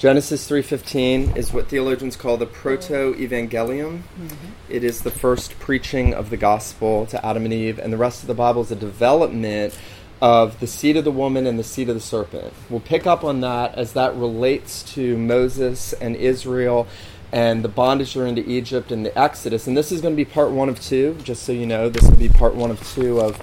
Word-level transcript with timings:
Genesis 0.00 0.48
3:15 0.48 1.36
is 1.36 1.52
what 1.52 1.68
theologians 1.68 2.16
call 2.16 2.38
the 2.38 2.46
proto-evangelium. 2.46 3.98
Mm-hmm. 3.98 4.34
It 4.70 4.82
is 4.82 5.02
the 5.02 5.10
first 5.10 5.58
preaching 5.58 6.14
of 6.14 6.30
the 6.30 6.38
gospel 6.38 7.04
to 7.04 7.24
Adam 7.24 7.44
and 7.44 7.52
Eve, 7.52 7.78
and 7.78 7.92
the 7.92 7.98
rest 7.98 8.22
of 8.22 8.26
the 8.26 8.32
Bible 8.32 8.62
is 8.62 8.70
a 8.70 8.76
development 8.76 9.78
of 10.22 10.58
the 10.58 10.66
seed 10.66 10.96
of 10.96 11.04
the 11.04 11.10
woman 11.10 11.46
and 11.46 11.58
the 11.58 11.62
seed 11.62 11.90
of 11.90 11.94
the 11.94 12.00
serpent. 12.00 12.54
We'll 12.70 12.80
pick 12.80 13.06
up 13.06 13.24
on 13.24 13.42
that 13.42 13.74
as 13.74 13.92
that 13.92 14.16
relates 14.16 14.82
to 14.94 15.18
Moses 15.18 15.92
and 15.92 16.16
Israel 16.16 16.86
and 17.30 17.62
the 17.62 17.68
bondage 17.68 18.14
they're 18.14 18.26
into 18.26 18.48
Egypt 18.48 18.90
and 18.90 19.04
the 19.04 19.18
Exodus. 19.18 19.66
And 19.66 19.76
this 19.76 19.92
is 19.92 20.00
going 20.00 20.14
to 20.14 20.16
be 20.16 20.24
part 20.24 20.50
one 20.50 20.70
of 20.70 20.80
two, 20.80 21.18
just 21.22 21.42
so 21.42 21.52
you 21.52 21.66
know. 21.66 21.90
This 21.90 22.08
will 22.08 22.16
be 22.16 22.30
part 22.30 22.54
one 22.54 22.70
of 22.70 22.82
two 22.94 23.20
of 23.20 23.38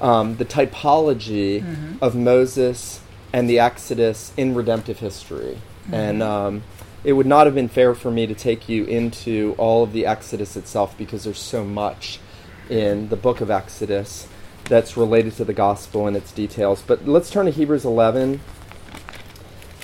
um, 0.00 0.36
the 0.36 0.46
typology 0.46 1.62
mm-hmm. 1.62 1.96
of 2.00 2.14
Moses 2.14 3.02
and 3.30 3.46
the 3.46 3.58
Exodus 3.58 4.32
in 4.38 4.54
redemptive 4.54 5.00
history. 5.00 5.58
Mm-hmm. 5.88 5.94
And 5.94 6.22
um, 6.22 6.62
it 7.04 7.14
would 7.14 7.26
not 7.26 7.46
have 7.46 7.54
been 7.54 7.68
fair 7.68 7.94
for 7.94 8.10
me 8.10 8.26
to 8.26 8.34
take 8.34 8.68
you 8.68 8.84
into 8.84 9.54
all 9.58 9.82
of 9.82 9.92
the 9.92 10.06
Exodus 10.06 10.56
itself 10.56 10.96
because 10.98 11.24
there's 11.24 11.38
so 11.38 11.64
much 11.64 12.20
in 12.68 13.08
the 13.08 13.16
book 13.16 13.40
of 13.40 13.50
Exodus 13.50 14.28
that's 14.64 14.96
related 14.96 15.32
to 15.34 15.44
the 15.44 15.54
gospel 15.54 16.06
and 16.06 16.16
its 16.16 16.32
details. 16.32 16.82
But 16.86 17.08
let's 17.08 17.30
turn 17.30 17.46
to 17.46 17.52
Hebrews 17.52 17.84
11 17.84 18.40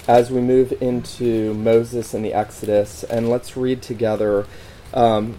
as 0.06 0.30
we 0.30 0.40
move 0.40 0.72
into 0.82 1.54
Moses 1.54 2.12
and 2.12 2.24
the 2.24 2.34
Exodus, 2.34 3.04
and 3.04 3.30
let's 3.30 3.56
read 3.56 3.80
together 3.80 4.46
um, 4.92 5.38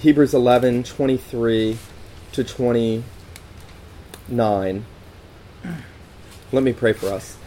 Hebrews 0.00 0.34
11 0.34 0.84
23 0.84 1.78
to 2.32 2.44
29. 2.44 4.84
Let 6.52 6.62
me 6.62 6.74
pray 6.74 6.92
for 6.92 7.08
us. 7.08 7.38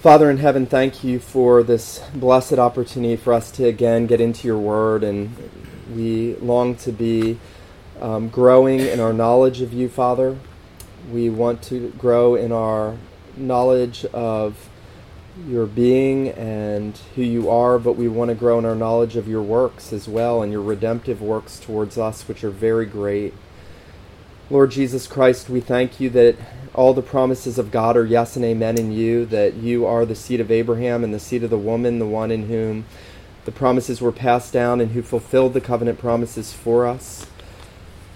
Father 0.00 0.30
in 0.30 0.38
heaven, 0.38 0.64
thank 0.64 1.04
you 1.04 1.20
for 1.20 1.62
this 1.62 2.02
blessed 2.14 2.54
opportunity 2.54 3.16
for 3.16 3.34
us 3.34 3.50
to 3.50 3.66
again 3.66 4.06
get 4.06 4.18
into 4.18 4.48
your 4.48 4.56
word, 4.56 5.04
and 5.04 5.36
we 5.94 6.36
long 6.36 6.74
to 6.76 6.90
be 6.90 7.38
um, 8.00 8.30
growing 8.30 8.80
in 8.80 8.98
our 8.98 9.12
knowledge 9.12 9.60
of 9.60 9.74
you, 9.74 9.90
Father. 9.90 10.38
We 11.12 11.28
want 11.28 11.60
to 11.64 11.90
grow 11.98 12.34
in 12.34 12.50
our 12.50 12.96
knowledge 13.36 14.06
of 14.06 14.70
your 15.46 15.66
being 15.66 16.30
and 16.30 16.96
who 17.14 17.22
you 17.22 17.50
are, 17.50 17.78
but 17.78 17.92
we 17.92 18.08
want 18.08 18.30
to 18.30 18.34
grow 18.34 18.58
in 18.58 18.64
our 18.64 18.74
knowledge 18.74 19.16
of 19.16 19.28
your 19.28 19.42
works 19.42 19.92
as 19.92 20.08
well 20.08 20.42
and 20.42 20.50
your 20.50 20.62
redemptive 20.62 21.20
works 21.20 21.60
towards 21.60 21.98
us, 21.98 22.26
which 22.26 22.42
are 22.42 22.48
very 22.48 22.86
great. 22.86 23.34
Lord 24.48 24.70
Jesus 24.70 25.06
Christ, 25.06 25.50
we 25.50 25.60
thank 25.60 26.00
you 26.00 26.08
that 26.08 26.36
all 26.74 26.94
the 26.94 27.02
promises 27.02 27.58
of 27.58 27.70
God 27.70 27.96
are 27.96 28.04
yes 28.04 28.36
and 28.36 28.44
amen 28.44 28.78
in 28.78 28.92
you, 28.92 29.26
that 29.26 29.54
you 29.54 29.84
are 29.86 30.06
the 30.06 30.14
seed 30.14 30.40
of 30.40 30.50
Abraham 30.50 31.02
and 31.02 31.12
the 31.12 31.18
seed 31.18 31.42
of 31.42 31.50
the 31.50 31.58
woman, 31.58 31.98
the 31.98 32.06
one 32.06 32.30
in 32.30 32.48
whom 32.48 32.84
the 33.44 33.52
promises 33.52 34.00
were 34.00 34.12
passed 34.12 34.52
down 34.52 34.80
and 34.80 34.92
who 34.92 35.02
fulfilled 35.02 35.54
the 35.54 35.60
covenant 35.60 35.98
promises 35.98 36.52
for 36.52 36.86
us. 36.86 37.26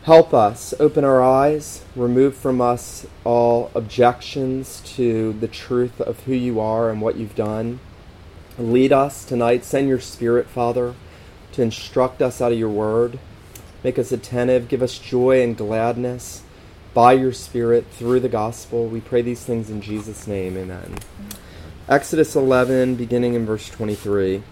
Help 0.05 0.33
us, 0.33 0.75
open 0.79 1.03
our 1.03 1.23
eyes, 1.23 1.83
remove 1.97 2.37
from 2.37 2.61
us 2.61 3.07
all 3.25 3.71
objections 3.75 4.83
to 4.85 5.33
the 5.33 5.49
truth 5.49 6.01
of 6.01 6.21
who 6.25 6.35
you 6.35 6.61
are 6.61 6.91
and 6.91 7.01
what 7.01 7.17
you've 7.17 7.35
done. 7.35 7.81
Lead 8.57 8.93
us 8.93 9.25
tonight. 9.25 9.65
Send 9.65 9.89
your 9.89 9.99
Spirit, 9.99 10.47
Father, 10.47 10.95
to 11.53 11.63
instruct 11.63 12.23
us 12.23 12.41
out 12.41 12.53
of 12.53 12.59
your 12.59 12.69
word. 12.69 13.19
Make 13.83 13.99
us 13.99 14.13
attentive. 14.13 14.69
Give 14.69 14.83
us 14.83 14.99
joy 14.99 15.43
and 15.43 15.57
gladness 15.57 16.44
by 16.95 17.13
your 17.13 17.33
Spirit 17.33 17.87
through 17.91 18.21
the 18.21 18.29
gospel. 18.29 18.87
We 18.87 19.01
pray 19.01 19.21
these 19.21 19.43
things 19.43 19.69
in 19.69 19.81
Jesus' 19.83 20.29
name. 20.29 20.57
Amen. 20.57 20.95
Exodus 21.89 22.37
11, 22.37 22.95
beginning 22.95 23.35
in 23.35 23.45
verse 23.45 23.69
23. 23.69 24.43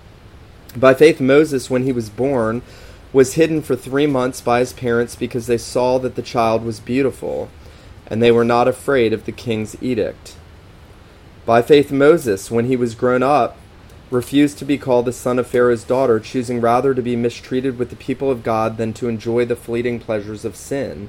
By 0.76 0.92
faith, 0.92 1.20
Moses, 1.20 1.70
when 1.70 1.84
he 1.84 1.92
was 1.92 2.10
born, 2.10 2.62
was 3.12 3.34
hidden 3.34 3.62
for 3.62 3.76
three 3.76 4.06
months 4.06 4.40
by 4.40 4.58
his 4.58 4.72
parents 4.72 5.14
because 5.14 5.46
they 5.46 5.58
saw 5.58 5.98
that 5.98 6.16
the 6.16 6.22
child 6.22 6.64
was 6.64 6.80
beautiful, 6.80 7.48
and 8.06 8.22
they 8.22 8.32
were 8.32 8.44
not 8.44 8.66
afraid 8.66 9.12
of 9.12 9.24
the 9.24 9.32
king's 9.32 9.80
edict. 9.80 10.36
By 11.46 11.62
faith, 11.62 11.92
Moses, 11.92 12.50
when 12.50 12.66
he 12.66 12.76
was 12.76 12.94
grown 12.94 13.22
up, 13.22 13.56
refused 14.10 14.58
to 14.58 14.64
be 14.64 14.78
called 14.78 15.06
the 15.06 15.12
son 15.12 15.38
of 15.38 15.46
Pharaoh's 15.46 15.84
daughter, 15.84 16.20
choosing 16.20 16.60
rather 16.60 16.92
to 16.92 17.02
be 17.02 17.16
mistreated 17.16 17.78
with 17.78 17.90
the 17.90 17.96
people 17.96 18.30
of 18.30 18.42
God 18.42 18.76
than 18.76 18.92
to 18.94 19.08
enjoy 19.08 19.44
the 19.44 19.56
fleeting 19.56 20.00
pleasures 20.00 20.44
of 20.44 20.56
sin. 20.56 21.08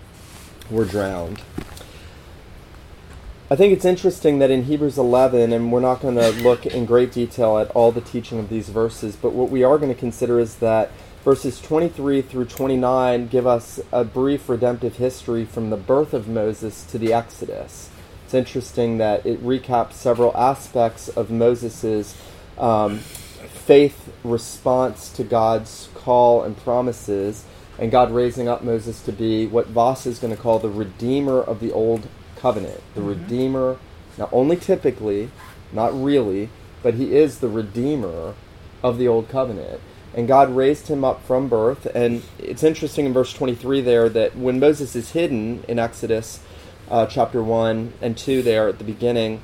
were 0.71 0.85
drowned. 0.85 1.41
I 3.51 3.57
think 3.57 3.73
it's 3.73 3.83
interesting 3.83 4.39
that 4.39 4.49
in 4.49 4.63
Hebrews 4.63 4.97
11, 4.97 5.51
and 5.51 5.73
we're 5.73 5.81
not 5.81 5.99
going 5.99 6.15
to 6.15 6.31
look 6.41 6.65
in 6.65 6.85
great 6.85 7.11
detail 7.11 7.57
at 7.57 7.69
all 7.71 7.91
the 7.91 7.99
teaching 7.99 8.39
of 8.39 8.47
these 8.47 8.69
verses, 8.69 9.17
but 9.17 9.33
what 9.33 9.49
we 9.49 9.61
are 9.61 9.77
going 9.77 9.93
to 9.93 9.99
consider 9.99 10.39
is 10.39 10.55
that 10.55 10.89
verses 11.25 11.59
23 11.59 12.21
through 12.21 12.45
29 12.45 13.27
give 13.27 13.45
us 13.45 13.81
a 13.91 14.05
brief 14.05 14.47
redemptive 14.47 14.95
history 14.95 15.43
from 15.43 15.69
the 15.69 15.75
birth 15.75 16.13
of 16.13 16.29
Moses 16.29 16.85
to 16.85 16.97
the 16.97 17.11
Exodus. 17.11 17.89
It's 18.23 18.33
interesting 18.33 18.99
that 18.99 19.25
it 19.25 19.43
recaps 19.43 19.93
several 19.95 20.35
aspects 20.37 21.09
of 21.09 21.29
Moses' 21.29 22.15
um, 22.57 22.99
faith 22.99 24.13
response 24.23 25.11
to 25.11 25.25
God's 25.25 25.89
call 25.93 26.43
and 26.43 26.55
promises 26.55 27.43
and 27.81 27.89
God 27.89 28.11
raising 28.11 28.47
up 28.47 28.63
Moses 28.63 29.01
to 29.01 29.11
be 29.11 29.47
what 29.47 29.65
Vos 29.67 30.05
is 30.05 30.19
going 30.19 30.33
to 30.33 30.39
call 30.39 30.59
the 30.59 30.69
redeemer 30.69 31.41
of 31.41 31.59
the 31.59 31.71
old 31.71 32.07
covenant. 32.35 32.79
The 32.93 33.01
mm-hmm. 33.01 33.09
redeemer, 33.09 33.77
not 34.19 34.29
only 34.31 34.55
typically, 34.55 35.31
not 35.73 35.91
really, 35.91 36.49
but 36.83 36.93
he 36.93 37.15
is 37.15 37.39
the 37.39 37.49
redeemer 37.49 38.35
of 38.83 38.99
the 38.99 39.07
old 39.07 39.29
covenant. 39.29 39.81
And 40.13 40.27
God 40.27 40.55
raised 40.55 40.89
him 40.89 41.03
up 41.03 41.25
from 41.25 41.47
birth. 41.47 41.87
And 41.95 42.21
it's 42.37 42.61
interesting 42.61 43.07
in 43.07 43.13
verse 43.13 43.33
23 43.33 43.81
there 43.81 44.09
that 44.09 44.37
when 44.37 44.59
Moses 44.59 44.95
is 44.95 45.11
hidden 45.11 45.63
in 45.67 45.79
Exodus 45.79 46.39
uh, 46.87 47.07
chapter 47.07 47.41
1 47.41 47.93
and 47.99 48.15
2 48.15 48.43
there 48.43 48.67
at 48.67 48.77
the 48.77 48.83
beginning, 48.83 49.41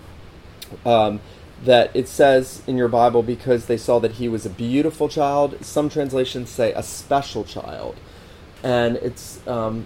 um, 0.86 1.22
that 1.64 1.90
it 1.96 2.08
says 2.08 2.62
in 2.68 2.78
your 2.78 2.88
Bible 2.88 3.24
because 3.24 3.66
they 3.66 3.78
saw 3.78 3.98
that 4.00 4.14
he 4.14 4.30
was 4.30 4.46
a 4.46 4.50
beautiful 4.52 5.10
child. 5.10 5.58
Some 5.66 5.90
translations 5.90 6.52
say 6.52 6.72
a 6.74 6.84
special 6.84 7.44
child 7.44 7.96
and 8.64 8.98
it's 8.98 9.46
um, 9.48 9.86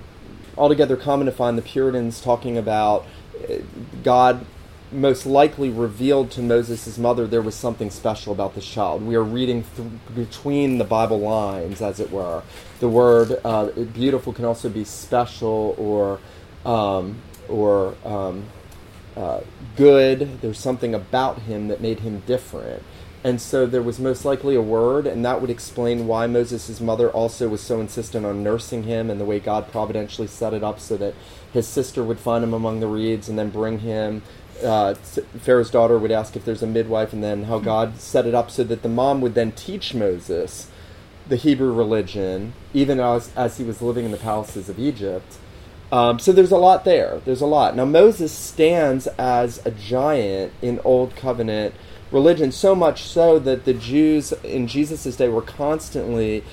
altogether 0.57 0.95
common 0.95 1.25
to 1.25 1.31
find 1.31 1.57
the 1.57 1.61
Puritans 1.61 2.21
talking 2.21 2.57
about 2.57 3.05
uh, 3.49 3.55
God 4.03 4.45
most 4.91 5.25
likely 5.25 5.69
revealed 5.69 6.31
to 6.31 6.41
Moses' 6.41 6.97
mother 6.97 7.25
there 7.25 7.41
was 7.41 7.55
something 7.55 7.89
special 7.89 8.33
about 8.33 8.55
this 8.55 8.65
child. 8.65 9.01
We 9.01 9.15
are 9.15 9.23
reading 9.23 9.63
th- 9.75 9.87
between 10.13 10.77
the 10.77 10.83
Bible 10.83 11.19
lines, 11.19 11.81
as 11.81 11.99
it 11.99 12.11
were. 12.11 12.43
The 12.79 12.89
word 12.89 13.39
uh, 13.43 13.67
beautiful 13.67 14.33
can 14.33 14.45
also 14.45 14.69
be 14.69 14.83
special 14.83 15.75
or 15.77 16.19
um, 16.69 17.21
or 17.47 17.95
um, 18.05 18.45
uh, 19.15 19.41
good. 19.75 20.41
There's 20.41 20.59
something 20.59 20.93
about 20.93 21.39
him 21.39 21.69
that 21.69 21.81
made 21.81 22.01
him 22.01 22.21
different. 22.25 22.83
And 23.23 23.39
so 23.39 23.67
there 23.67 23.83
was 23.83 23.99
most 23.99 24.25
likely 24.25 24.55
a 24.55 24.61
word, 24.61 25.05
and 25.05 25.23
that 25.23 25.41
would 25.41 25.51
explain 25.51 26.07
why 26.07 26.25
Moses' 26.25 26.81
mother 26.81 27.09
also 27.11 27.47
was 27.47 27.61
so 27.61 27.79
insistent 27.79 28.25
on 28.25 28.41
nursing 28.41 28.83
him 28.83 29.11
and 29.11 29.19
the 29.19 29.25
way 29.25 29.39
God 29.39 29.71
providentially 29.71 30.27
set 30.27 30.55
it 30.55 30.63
up 30.63 30.79
so 30.79 30.97
that 30.97 31.13
his 31.53 31.67
sister 31.67 32.03
would 32.03 32.19
find 32.19 32.43
him 32.43 32.53
among 32.53 32.79
the 32.79 32.87
reeds 32.87 33.29
and 33.29 33.37
then 33.37 33.51
bring 33.51 33.79
him. 33.79 34.23
Uh, 34.63 34.95
Pharaoh's 34.95 35.69
daughter 35.69 35.99
would 35.99 36.11
ask 36.11 36.35
if 36.35 36.45
there's 36.45 36.63
a 36.63 36.67
midwife, 36.67 37.13
and 37.13 37.23
then 37.23 37.43
how 37.43 37.59
God 37.59 37.99
set 37.99 38.25
it 38.25 38.33
up 38.33 38.49
so 38.49 38.63
that 38.63 38.81
the 38.81 38.89
mom 38.89 39.21
would 39.21 39.35
then 39.35 39.51
teach 39.51 39.93
Moses 39.93 40.67
the 41.27 41.35
Hebrew 41.35 41.73
religion, 41.73 42.53
even 42.73 42.99
as, 42.99 43.31
as 43.35 43.57
he 43.57 43.63
was 43.63 43.81
living 43.81 44.05
in 44.05 44.11
the 44.11 44.17
palaces 44.17 44.67
of 44.67 44.79
Egypt. 44.79 45.37
Um, 45.91 46.19
so 46.19 46.31
there's 46.31 46.51
a 46.51 46.57
lot 46.57 46.85
there. 46.85 47.21
There's 47.25 47.41
a 47.41 47.45
lot. 47.45 47.75
Now, 47.75 47.85
Moses 47.85 48.31
stands 48.31 49.07
as 49.17 49.63
a 49.65 49.71
giant 49.71 50.53
in 50.61 50.79
Old 50.83 51.15
Covenant 51.15 51.75
religion, 52.11 52.51
so 52.51 52.75
much 52.75 53.03
so 53.03 53.39
that 53.39 53.65
the 53.65 53.73
Jews 53.73 54.33
in 54.43 54.67
Jesus' 54.67 55.15
day 55.15 55.29
were 55.29 55.41
constantly 55.41 56.43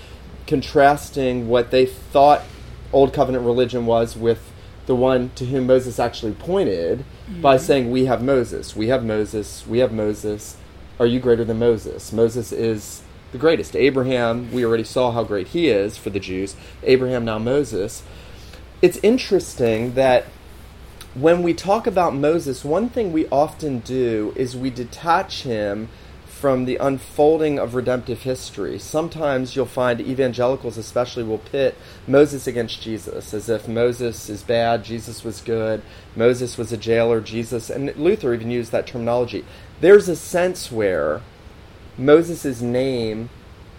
contrasting 0.47 1.49
what 1.49 1.71
they 1.71 1.87
thought 1.87 2.43
Old 2.93 3.13
Covenant 3.13 3.45
religion 3.45 3.87
was 3.87 4.17
with 4.17 4.51
the 4.87 4.95
one 4.95 5.31
to 5.35 5.45
whom 5.45 5.67
Moses 5.67 5.99
actually 6.01 6.33
pointed 6.33 7.01
mm-hmm. 7.01 7.43
by 7.43 7.59
saying, 7.59 7.91
We 7.91 8.07
have 8.07 8.23
Moses, 8.23 8.75
we 8.75 8.89
have 8.89 9.05
Moses, 9.05 9.67
we 9.67 9.79
have 9.81 9.93
Moses. 9.93 10.57
Are 10.99 11.07
you 11.07 11.21
greater 11.21 11.45
than 11.45 11.59
Moses? 11.59 12.13
Moses 12.13 12.51
is 12.51 13.03
the 13.31 13.39
greatest. 13.39 13.77
Abraham, 13.77 14.51
we 14.51 14.65
already 14.65 14.85
saw 14.85 15.13
how 15.13 15.23
great 15.23 15.49
he 15.49 15.69
is 15.69 15.99
for 15.99 16.11
the 16.11 16.19
Jews. 16.19 16.57
Abraham, 16.83 17.25
now 17.25 17.39
Moses. 17.39 18.03
It's 18.81 18.99
interesting 19.03 19.95
that 19.95 20.25
when 21.15 21.43
we 21.43 21.55
talk 21.55 21.87
about 21.87 22.15
Moses, 22.15 22.65
one 22.65 22.89
thing 22.89 23.13
we 23.13 23.29
often 23.29 23.81
do 23.81 24.33
is 24.37 24.57
we 24.57 24.71
detach 24.71 25.43
him 25.43 25.89
from 26.27 26.67
the 26.67 26.77
unfolding 26.77 27.59
of 27.59 27.75
redemptive 27.75 28.23
history. 28.23 28.79
Sometimes 28.79 29.57
you'll 29.57 29.67
find 29.67 30.01
evangelicals, 30.01 30.79
especially, 30.79 31.25
will 31.25 31.39
pit 31.39 31.75
Moses 32.07 32.47
against 32.47 32.81
Jesus, 32.81 33.35
as 33.35 33.49
if 33.49 33.67
Moses 33.67 34.29
is 34.29 34.45
bad, 34.45 34.85
Jesus 34.85 35.25
was 35.25 35.41
good, 35.41 35.83
Moses 36.15 36.57
was 36.57 36.71
a 36.71 36.77
jailer, 36.77 37.21
Jesus, 37.21 37.71
and 37.71 37.95
Luther 37.97 38.33
even 38.35 38.53
used 38.53 38.71
that 38.71 38.87
terminology. 38.87 39.45
There's 39.81 40.09
a 40.09 40.15
sense 40.15 40.71
where 40.71 41.23
Moses' 41.97 42.61
name 42.61 43.31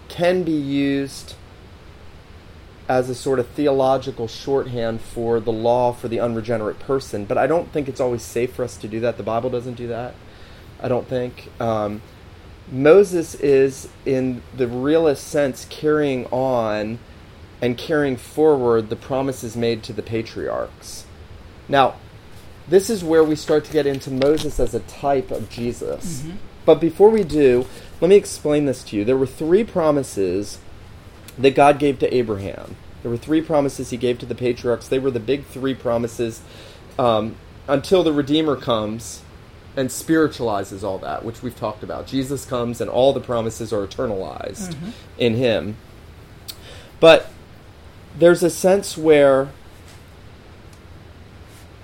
can 0.09 0.43
be 0.43 0.51
used 0.51 1.35
as 2.89 3.07
a 3.07 3.13
sort 3.13 3.37
of 3.37 3.47
theological 3.49 4.27
shorthand 4.27 4.99
for 4.99 5.39
the 5.39 5.51
law 5.51 5.93
for 5.93 6.07
the 6.07 6.19
unregenerate 6.19 6.79
person, 6.79 7.23
but 7.23 7.37
I 7.37 7.45
don't 7.45 7.71
think 7.71 7.87
it's 7.87 8.01
always 8.01 8.23
safe 8.23 8.53
for 8.55 8.63
us 8.63 8.75
to 8.77 8.87
do 8.87 8.99
that. 9.01 9.17
The 9.17 9.23
Bible 9.23 9.51
doesn't 9.51 9.75
do 9.75 9.87
that. 9.87 10.15
I 10.81 10.87
don't 10.87 11.07
think. 11.07 11.49
Um, 11.61 12.01
Moses 12.71 13.35
is, 13.35 13.89
in 14.05 14.41
the 14.57 14.67
realest 14.67 15.27
sense, 15.27 15.67
carrying 15.69 16.25
on 16.27 16.97
and 17.61 17.77
carrying 17.77 18.17
forward 18.17 18.89
the 18.89 18.95
promises 18.95 19.55
made 19.55 19.83
to 19.83 19.93
the 19.93 20.01
patriarchs. 20.01 21.05
Now, 21.67 21.95
this 22.67 22.89
is 22.89 23.03
where 23.03 23.23
we 23.23 23.35
start 23.35 23.65
to 23.65 23.71
get 23.71 23.85
into 23.85 24.09
Moses 24.09 24.59
as 24.59 24.73
a 24.73 24.79
type 24.81 25.29
of 25.29 25.49
Jesus. 25.49 26.21
Mm-hmm. 26.21 26.37
But 26.65 26.79
before 26.79 27.09
we 27.09 27.23
do, 27.23 27.65
let 28.01 28.09
me 28.09 28.15
explain 28.15 28.65
this 28.65 28.83
to 28.85 28.95
you. 28.95 29.05
There 29.05 29.17
were 29.17 29.27
three 29.27 29.63
promises 29.63 30.59
that 31.39 31.55
God 31.55 31.79
gave 31.79 31.97
to 31.99 32.13
Abraham. 32.13 32.75
There 33.01 33.09
were 33.09 33.17
three 33.17 33.41
promises 33.41 33.89
he 33.89 33.97
gave 33.97 34.19
to 34.19 34.25
the 34.25 34.35
patriarchs. 34.35 34.87
They 34.87 34.99
were 34.99 35.11
the 35.11 35.19
big 35.19 35.45
three 35.45 35.73
promises 35.73 36.41
um, 36.97 37.35
until 37.67 38.03
the 38.03 38.11
Redeemer 38.11 38.55
comes 38.55 39.21
and 39.77 39.91
spiritualizes 39.91 40.83
all 40.83 40.97
that, 40.99 41.23
which 41.23 41.41
we've 41.41 41.55
talked 41.55 41.83
about. 41.83 42.05
Jesus 42.05 42.45
comes 42.45 42.81
and 42.81 42.89
all 42.89 43.13
the 43.13 43.21
promises 43.21 43.71
are 43.71 43.87
eternalized 43.87 44.73
mm-hmm. 44.73 44.89
in 45.17 45.35
him. 45.35 45.77
But 46.99 47.29
there's 48.17 48.43
a 48.43 48.49
sense 48.49 48.97
where 48.97 49.49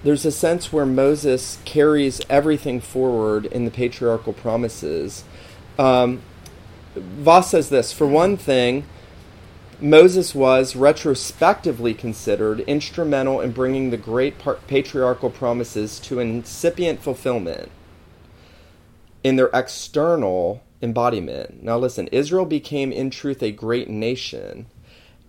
there's 0.04 0.25
a 0.25 0.31
sense 0.31 0.72
where 0.72 0.86
Moses 0.86 1.57
carries 1.66 2.22
everything 2.30 2.80
forward 2.80 3.46
in 3.48 3.66
the 3.66 3.72
patriarchal 3.72 4.34
promises. 4.34 5.24
Um, 5.80 6.22
Vos 6.96 7.50
says 7.50 7.69
this 7.69 7.92
for 7.92 8.06
one 8.06 8.38
thing, 8.38 8.86
Moses 9.81 10.33
was 10.33 10.75
retrospectively 10.75 11.94
considered 11.94 12.62
instrumental 12.62 13.42
in 13.42 13.51
bringing 13.51 13.89
the 13.89 13.98
great 13.98 14.36
patriarchal 14.68 15.30
promises 15.30 16.00
to 16.00 16.19
incipient 16.19 17.01
fulfillment 17.01 17.69
in 19.24 19.36
their 19.36 19.50
external 19.54 20.63
embodiment. 20.81 21.62
Now, 21.63 21.77
listen, 21.77 22.07
Israel 22.07 22.45
became 22.45 22.92
in 22.92 23.10
truth 23.10 23.44
a 23.44 23.51
great 23.51 23.89
nation, 23.89 24.68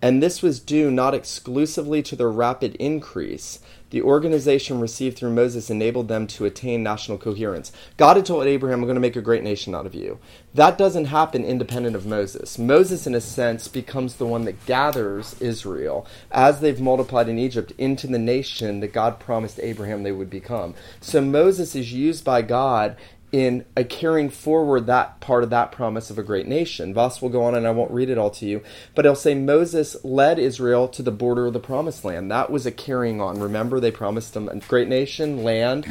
and 0.01 0.21
this 0.21 0.41
was 0.41 0.59
due 0.59 0.91
not 0.91 1.13
exclusively 1.13 2.03
to 2.03 2.15
their 2.15 2.29
rapid 2.29 2.75
increase, 2.75 3.59
the 3.89 4.01
organization 4.01 4.81
received 4.81 5.17
through 5.17 5.33
Moses 5.33 5.69
enabled 5.69 6.09
them 6.09 6.27
to 6.27 6.45
attain 6.45 6.83
national 6.83 7.17
coherence. 7.17 7.71
God 7.95 8.17
had 8.17 8.25
told 8.25 8.45
Abraham, 8.45 8.79
I'm 8.79 8.85
going 8.85 8.95
to 8.95 9.01
make 9.01 9.15
a 9.15 9.21
great 9.21 9.43
nation 9.43 9.73
out 9.73 9.85
of 9.85 9.95
you. 9.95 10.19
That 10.53 10.77
doesn't 10.77 11.05
happen 11.05 11.45
independent 11.45 11.95
of 11.95 12.05
Moses. 12.05 12.57
Moses, 12.59 13.07
in 13.07 13.15
a 13.15 13.21
sense, 13.21 13.69
becomes 13.69 14.15
the 14.15 14.25
one 14.25 14.43
that 14.43 14.65
gathers 14.65 15.39
Israel 15.41 16.05
as 16.31 16.59
they've 16.59 16.81
multiplied 16.81 17.29
in 17.29 17.39
Egypt 17.39 17.71
into 17.77 18.07
the 18.07 18.19
nation 18.19 18.81
that 18.81 18.93
God 18.93 19.19
promised 19.19 19.59
Abraham 19.61 20.03
they 20.03 20.11
would 20.11 20.29
become. 20.29 20.75
So 20.99 21.21
Moses 21.21 21.73
is 21.73 21.93
used 21.93 22.25
by 22.25 22.41
God 22.41 22.97
in 23.31 23.65
a 23.75 23.83
carrying 23.83 24.29
forward 24.29 24.85
that 24.85 25.19
part 25.19 25.43
of 25.43 25.49
that 25.49 25.71
promise 25.71 26.09
of 26.09 26.17
a 26.17 26.23
great 26.23 26.47
nation. 26.47 26.93
Vos 26.93 27.21
will 27.21 27.29
go 27.29 27.43
on, 27.43 27.55
and 27.55 27.67
I 27.67 27.71
won't 27.71 27.91
read 27.91 28.09
it 28.09 28.17
all 28.17 28.29
to 28.31 28.45
you, 28.45 28.61
but 28.95 29.03
he'll 29.03 29.15
say 29.15 29.35
Moses 29.35 29.97
led 30.03 30.39
Israel 30.39 30.87
to 30.89 31.03
the 31.03 31.11
border 31.11 31.45
of 31.45 31.53
the 31.53 31.59
promised 31.59 32.05
land. 32.05 32.31
That 32.31 32.49
was 32.49 32.65
a 32.65 32.71
carrying 32.71 33.19
on. 33.19 33.39
Remember, 33.39 33.79
they 33.79 33.91
promised 33.91 34.33
them 34.33 34.47
a 34.47 34.55
great 34.59 34.87
nation, 34.87 35.43
land, 35.43 35.85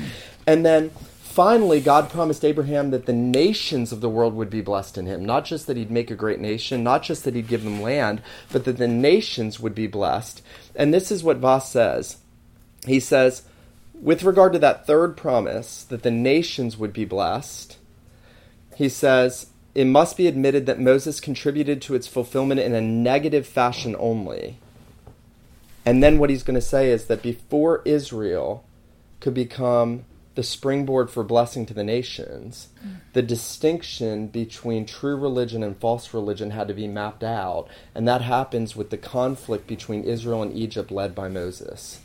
and 0.47 0.65
then 0.65 0.91
finally, 1.37 1.83
God 1.83 2.09
promised 2.09 2.47
Abraham 2.47 2.91
that 2.93 3.05
the 3.05 3.13
nations 3.13 3.93
of 3.93 4.01
the 4.01 4.09
world 4.09 4.35
would 4.35 4.49
be 4.49 4.63
blessed 4.63 4.97
in 4.97 5.05
him. 5.05 5.23
Not 5.23 5.45
just 5.45 5.67
that 5.67 5.77
he'd 5.77 5.91
make 5.91 6.11
a 6.11 6.17
great 6.17 6.41
nation, 6.41 6.83
not 6.83 7.03
just 7.03 7.25
that 7.25 7.35
he'd 7.35 7.49
give 7.49 7.63
them 7.63 7.83
land, 7.83 8.23
but 8.51 8.65
that 8.65 8.79
the 8.79 8.89
nations 8.89 9.61
would 9.61 9.75
be 9.75 9.87
blessed. 9.87 10.41
And 10.75 10.95
this 10.95 11.11
is 11.11 11.23
what 11.23 11.37
Vos 11.37 11.71
says. 11.71 12.17
He 12.87 13.01
says, 13.01 13.43
with 14.01 14.23
regard 14.23 14.53
to 14.53 14.59
that 14.61 14.87
third 14.87 15.17
promise 15.17 15.85
that 15.85 16.03
the 16.03 16.11
nations 16.11 16.77
would 16.77 16.93
be 16.93 17.05
blessed, 17.05 17.79
he 18.77 18.89
says, 18.89 19.47
it 19.75 19.87
must 19.87 20.17
be 20.17 20.27
admitted 20.27 20.67
that 20.67 20.81
Moses 20.81 21.21
contributed 21.21 21.83
to 21.83 21.95
its 21.95 22.09
fulfillment 22.09 22.61
in 22.61 22.75
a 22.75 22.81
negative 22.81 23.47
fashion 23.47 23.95
only. 23.99 24.59
And 25.85 26.03
then 26.03 26.19
what 26.19 26.31
he's 26.31 26.43
going 26.43 26.57
to 26.57 26.61
say 26.61 26.91
is 26.91 27.07
that 27.07 27.23
before 27.23 27.83
Israel 27.85 28.65
could 29.21 29.35
become 29.35 30.05
the 30.35 30.43
springboard 30.43 31.11
for 31.11 31.23
blessing 31.23 31.65
to 31.67 31.75
the 31.75 31.85
nations, 31.85 32.69
mm. 32.85 32.97
the 33.13 33.23
distinction 33.23 34.29
between 34.29 34.85
true 34.85 35.17
religion 35.17 35.63
and 35.63 35.79
false 35.79 36.13
religion 36.13 36.51
had 36.51 36.69
to 36.69 36.75
be 36.75 36.89
mapped 36.89 37.25
out. 37.25 37.69
And 37.95 38.07
that 38.09 38.21
happens 38.21 38.77
with 38.77 38.91
the 38.91 38.99
conflict 38.99 39.67
between 39.67 40.05
Israel 40.05 40.43
and 40.43 40.55
Egypt 40.55 40.91
led 40.91 41.15
by 41.15 41.29
Moses. 41.29 42.01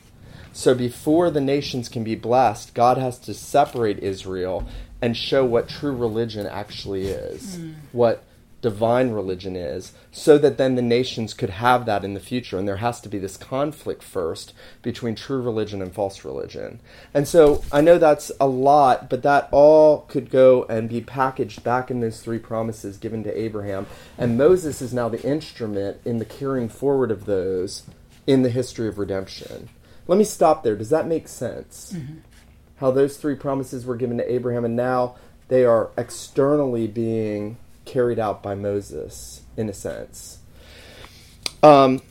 So 0.53 0.75
before 0.75 1.31
the 1.31 1.41
nations 1.41 1.89
can 1.89 2.03
be 2.03 2.15
blessed, 2.15 2.73
God 2.73 2.97
has 2.97 3.17
to 3.19 3.33
separate 3.33 3.99
Israel 3.99 4.67
and 5.01 5.15
show 5.17 5.45
what 5.45 5.69
true 5.69 5.95
religion 5.95 6.45
actually 6.45 7.07
is, 7.07 7.57
mm. 7.57 7.75
what 7.91 8.23
divine 8.61 9.09
religion 9.09 9.55
is, 9.55 9.91
so 10.11 10.37
that 10.37 10.57
then 10.57 10.75
the 10.75 10.81
nations 10.81 11.33
could 11.33 11.49
have 11.49 11.85
that 11.85 12.03
in 12.03 12.13
the 12.13 12.19
future. 12.19 12.59
And 12.59 12.67
there 12.67 12.77
has 12.77 13.01
to 13.01 13.09
be 13.09 13.17
this 13.17 13.37
conflict 13.37 14.03
first 14.03 14.53
between 14.83 15.15
true 15.15 15.41
religion 15.41 15.81
and 15.81 15.91
false 15.91 16.23
religion. 16.23 16.79
And 17.13 17.27
so 17.27 17.63
I 17.71 17.81
know 17.81 17.97
that's 17.97 18.31
a 18.39 18.45
lot, 18.45 19.09
but 19.09 19.23
that 19.23 19.49
all 19.51 20.01
could 20.01 20.29
go 20.29 20.65
and 20.65 20.87
be 20.87 21.01
packaged 21.01 21.63
back 21.63 21.89
in 21.89 22.01
those 22.01 22.21
three 22.21 22.39
promises 22.39 22.97
given 22.97 23.23
to 23.23 23.35
Abraham. 23.35 23.87
And 24.17 24.37
Moses 24.37 24.81
is 24.81 24.93
now 24.93 25.09
the 25.09 25.23
instrument 25.23 25.99
in 26.05 26.19
the 26.19 26.25
carrying 26.25 26.69
forward 26.69 27.09
of 27.09 27.25
those 27.25 27.83
in 28.27 28.43
the 28.43 28.49
history 28.49 28.87
of 28.87 28.99
redemption. 28.99 29.69
Let 30.11 30.17
me 30.17 30.25
stop 30.25 30.63
there. 30.63 30.75
Does 30.75 30.89
that 30.89 31.07
make 31.07 31.29
sense? 31.29 31.93
Mm-hmm. 31.95 32.15
How 32.81 32.91
those 32.91 33.15
three 33.15 33.35
promises 33.35 33.85
were 33.85 33.95
given 33.95 34.17
to 34.17 34.29
Abraham, 34.29 34.65
and 34.65 34.75
now 34.75 35.15
they 35.47 35.63
are 35.63 35.91
externally 35.97 36.85
being 36.85 37.55
carried 37.85 38.19
out 38.19 38.43
by 38.43 38.53
Moses, 38.53 39.43
in 39.55 39.69
a 39.69 39.73
sense. 39.73 40.39
Um, 41.63 42.01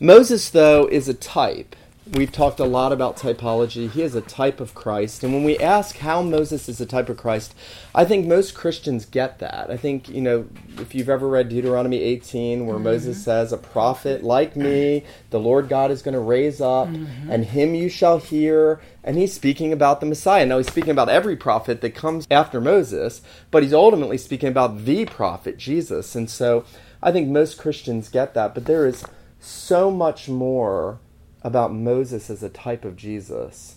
Moses, 0.00 0.48
though, 0.48 0.86
is 0.86 1.06
a 1.06 1.12
type. 1.12 1.76
We've 2.14 2.30
talked 2.30 2.60
a 2.60 2.64
lot 2.64 2.92
about 2.92 3.16
typology. 3.16 3.90
He 3.90 4.00
is 4.00 4.14
a 4.14 4.20
type 4.20 4.60
of 4.60 4.72
Christ. 4.72 5.24
And 5.24 5.34
when 5.34 5.42
we 5.42 5.58
ask 5.58 5.96
how 5.96 6.22
Moses 6.22 6.68
is 6.68 6.80
a 6.80 6.86
type 6.86 7.08
of 7.08 7.16
Christ, 7.16 7.56
I 7.92 8.04
think 8.04 8.24
most 8.24 8.54
Christians 8.54 9.04
get 9.04 9.40
that. 9.40 9.68
I 9.68 9.76
think, 9.76 10.08
you 10.08 10.20
know, 10.20 10.46
if 10.78 10.94
you've 10.94 11.08
ever 11.08 11.26
read 11.26 11.48
Deuteronomy 11.48 12.00
18, 12.00 12.66
where 12.66 12.76
mm-hmm. 12.76 12.84
Moses 12.84 13.24
says, 13.24 13.52
A 13.52 13.56
prophet 13.56 14.22
like 14.22 14.54
me, 14.54 15.02
the 15.30 15.40
Lord 15.40 15.68
God 15.68 15.90
is 15.90 16.02
going 16.02 16.14
to 16.14 16.20
raise 16.20 16.60
up, 16.60 16.86
mm-hmm. 16.86 17.32
and 17.32 17.46
him 17.46 17.74
you 17.74 17.88
shall 17.88 18.18
hear. 18.18 18.80
And 19.02 19.18
he's 19.18 19.32
speaking 19.32 19.72
about 19.72 19.98
the 19.98 20.06
Messiah. 20.06 20.46
Now, 20.46 20.58
he's 20.58 20.68
speaking 20.68 20.92
about 20.92 21.08
every 21.08 21.36
prophet 21.36 21.80
that 21.80 21.96
comes 21.96 22.28
after 22.30 22.60
Moses, 22.60 23.22
but 23.50 23.64
he's 23.64 23.74
ultimately 23.74 24.18
speaking 24.18 24.50
about 24.50 24.84
the 24.84 25.04
prophet, 25.06 25.58
Jesus. 25.58 26.14
And 26.14 26.30
so 26.30 26.64
I 27.02 27.10
think 27.10 27.28
most 27.28 27.58
Christians 27.58 28.08
get 28.08 28.34
that. 28.34 28.54
But 28.54 28.66
there 28.66 28.86
is 28.86 29.04
so 29.40 29.90
much 29.90 30.28
more 30.28 31.00
about 31.44 31.72
Moses 31.72 32.30
as 32.30 32.42
a 32.42 32.48
type 32.48 32.84
of 32.84 32.96
Jesus. 32.96 33.76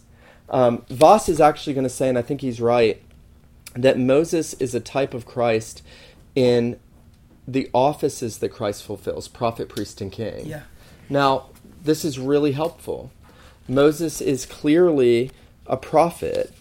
Um, 0.49 0.85
Vos 0.89 1.27
is 1.27 1.41
actually 1.41 1.73
going 1.73 1.83
to 1.83 1.89
say, 1.89 2.07
and 2.09 2.17
I 2.17 2.21
think 2.21 2.41
he's 2.41 2.61
right, 2.61 3.01
that 3.75 3.99
Moses 3.99 4.53
is 4.55 4.73
a 4.73 4.79
type 4.79 5.13
of 5.13 5.25
Christ 5.25 5.83
in 6.33 6.79
the 7.47 7.69
offices 7.73 8.39
that 8.39 8.49
Christ 8.49 8.83
fulfills 8.83 9.27
prophet, 9.27 9.69
priest, 9.69 10.01
and 10.01 10.11
king. 10.11 10.45
Yeah. 10.45 10.63
Now, 11.09 11.47
this 11.83 12.03
is 12.03 12.17
really 12.17 12.53
helpful. 12.53 13.11
Moses 13.67 14.21
is 14.21 14.45
clearly 14.45 15.31
a 15.65 15.77
prophet, 15.77 16.53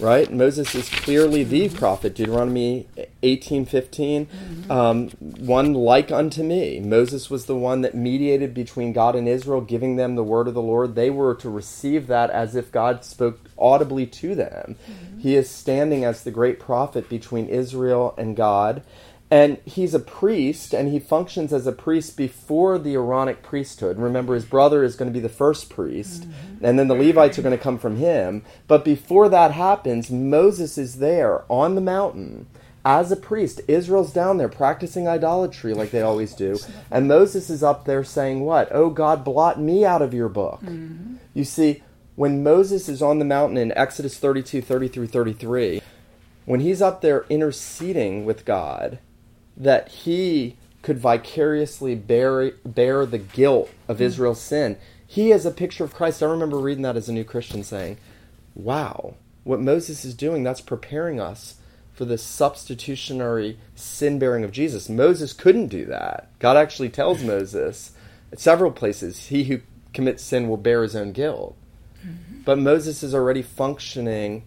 right? 0.00 0.32
Moses 0.32 0.74
is 0.74 0.88
clearly 0.88 1.44
the 1.44 1.68
prophet. 1.68 2.14
Deuteronomy 2.14 2.86
18:15, 3.22 4.26
mm-hmm. 4.26 4.70
um, 4.70 5.08
one 5.20 5.74
like 5.74 6.10
unto 6.10 6.42
me. 6.42 6.80
Moses 6.80 7.30
was 7.30 7.46
the 7.46 7.56
one 7.56 7.82
that 7.82 7.94
mediated 7.94 8.54
between 8.54 8.92
God 8.92 9.14
and 9.14 9.28
Israel, 9.28 9.60
giving 9.60 9.96
them 9.96 10.14
the 10.14 10.24
word 10.24 10.48
of 10.48 10.54
the 10.54 10.62
Lord. 10.62 10.94
They 10.94 11.10
were 11.10 11.34
to 11.36 11.48
receive 11.48 12.06
that 12.08 12.30
as 12.30 12.54
if 12.54 12.72
God 12.72 13.04
spoke 13.04 13.40
audibly 13.58 14.06
to 14.06 14.34
them. 14.34 14.76
Mm-hmm. 14.88 15.20
He 15.20 15.36
is 15.36 15.48
standing 15.48 16.04
as 16.04 16.24
the 16.24 16.30
great 16.30 16.60
prophet 16.60 17.08
between 17.08 17.48
Israel 17.48 18.14
and 18.18 18.36
God. 18.36 18.82
And 19.34 19.58
he's 19.64 19.94
a 19.94 19.98
priest, 19.98 20.72
and 20.72 20.92
he 20.92 21.00
functions 21.00 21.52
as 21.52 21.66
a 21.66 21.72
priest 21.72 22.16
before 22.16 22.78
the 22.78 22.94
Aaronic 22.94 23.42
priesthood. 23.42 23.98
Remember, 23.98 24.34
his 24.34 24.44
brother 24.44 24.84
is 24.84 24.94
going 24.94 25.10
to 25.10 25.12
be 25.12 25.18
the 25.18 25.28
first 25.28 25.68
priest, 25.68 26.22
mm-hmm. 26.22 26.64
and 26.64 26.78
then 26.78 26.86
the 26.86 26.94
Levites 26.94 27.36
are 27.36 27.42
going 27.42 27.56
to 27.56 27.60
come 27.60 27.76
from 27.76 27.96
him. 27.96 28.44
But 28.68 28.84
before 28.84 29.28
that 29.28 29.50
happens, 29.50 30.08
Moses 30.08 30.78
is 30.78 30.98
there 31.00 31.42
on 31.50 31.74
the 31.74 31.80
mountain 31.80 32.46
as 32.84 33.10
a 33.10 33.16
priest. 33.16 33.60
Israel's 33.66 34.12
down 34.12 34.36
there 34.36 34.48
practicing 34.48 35.08
idolatry 35.08 35.74
like 35.74 35.90
they 35.90 36.02
always 36.02 36.32
do. 36.32 36.56
And 36.88 37.08
Moses 37.08 37.50
is 37.50 37.64
up 37.64 37.86
there 37.86 38.04
saying, 38.04 38.42
What? 38.42 38.68
Oh, 38.70 38.88
God, 38.88 39.24
blot 39.24 39.60
me 39.60 39.84
out 39.84 40.00
of 40.00 40.14
your 40.14 40.28
book. 40.28 40.60
Mm-hmm. 40.60 41.16
You 41.34 41.42
see, 41.42 41.82
when 42.14 42.44
Moses 42.44 42.88
is 42.88 43.02
on 43.02 43.18
the 43.18 43.24
mountain 43.24 43.58
in 43.58 43.76
Exodus 43.76 44.16
32, 44.16 44.62
30 44.62 44.86
through 44.86 45.08
33, 45.08 45.82
when 46.44 46.60
he's 46.60 46.80
up 46.80 47.00
there 47.00 47.26
interceding 47.28 48.24
with 48.24 48.44
God, 48.44 49.00
that 49.56 49.88
he 49.88 50.56
could 50.82 50.98
vicariously 50.98 51.94
bear, 51.94 52.52
bear 52.64 53.06
the 53.06 53.18
guilt 53.18 53.70
of 53.88 53.98
mm 53.98 54.02
Israel's 54.02 54.40
sin. 54.40 54.76
He 55.06 55.30
is 55.30 55.46
a 55.46 55.50
picture 55.50 55.84
of 55.84 55.94
Christ. 55.94 56.22
I 56.22 56.26
remember 56.26 56.58
reading 56.58 56.82
that 56.82 56.96
as 56.96 57.08
a 57.08 57.12
new 57.12 57.24
Christian 57.24 57.62
saying, 57.62 57.98
wow, 58.54 59.14
what 59.44 59.60
Moses 59.60 60.04
is 60.04 60.14
doing, 60.14 60.42
that's 60.42 60.60
preparing 60.60 61.20
us 61.20 61.56
for 61.94 62.04
the 62.04 62.18
substitutionary 62.18 63.58
sin 63.74 64.18
bearing 64.18 64.44
of 64.44 64.50
Jesus. 64.50 64.88
Moses 64.88 65.32
couldn't 65.32 65.68
do 65.68 65.84
that. 65.86 66.28
God 66.38 66.56
actually 66.56 66.88
tells 66.88 67.22
Moses 67.24 67.92
at 68.32 68.40
several 68.40 68.72
places, 68.72 69.28
he 69.28 69.44
who 69.44 69.60
commits 69.92 70.24
sin 70.24 70.48
will 70.48 70.56
bear 70.56 70.82
his 70.82 70.96
own 70.96 71.12
guilt. 71.12 71.56
Mm-hmm. 72.04 72.40
But 72.44 72.58
Moses 72.58 73.02
is 73.02 73.14
already 73.14 73.42
functioning 73.42 74.42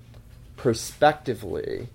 prospectively 0.58 1.88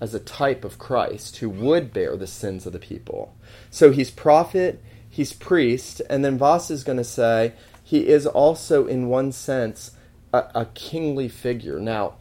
as 0.00 0.14
a 0.14 0.20
type 0.20 0.64
of 0.64 0.78
Christ 0.78 1.38
who 1.38 1.48
would 1.48 1.92
bear 1.92 2.16
the 2.16 2.26
sins 2.26 2.66
of 2.66 2.72
the 2.72 2.78
people. 2.78 3.34
So 3.70 3.90
he's 3.90 4.10
prophet, 4.10 4.82
he's 5.08 5.32
priest, 5.32 6.02
and 6.10 6.24
then 6.24 6.38
Vos 6.38 6.70
is 6.70 6.84
going 6.84 6.98
to 6.98 7.04
say 7.04 7.52
he 7.82 8.08
is 8.08 8.26
also, 8.26 8.86
in 8.86 9.08
one 9.08 9.32
sense, 9.32 9.92
a, 10.32 10.44
a, 10.54 10.64
kingly 10.74 11.28
figure. 11.28 11.78
Now, 11.78 12.14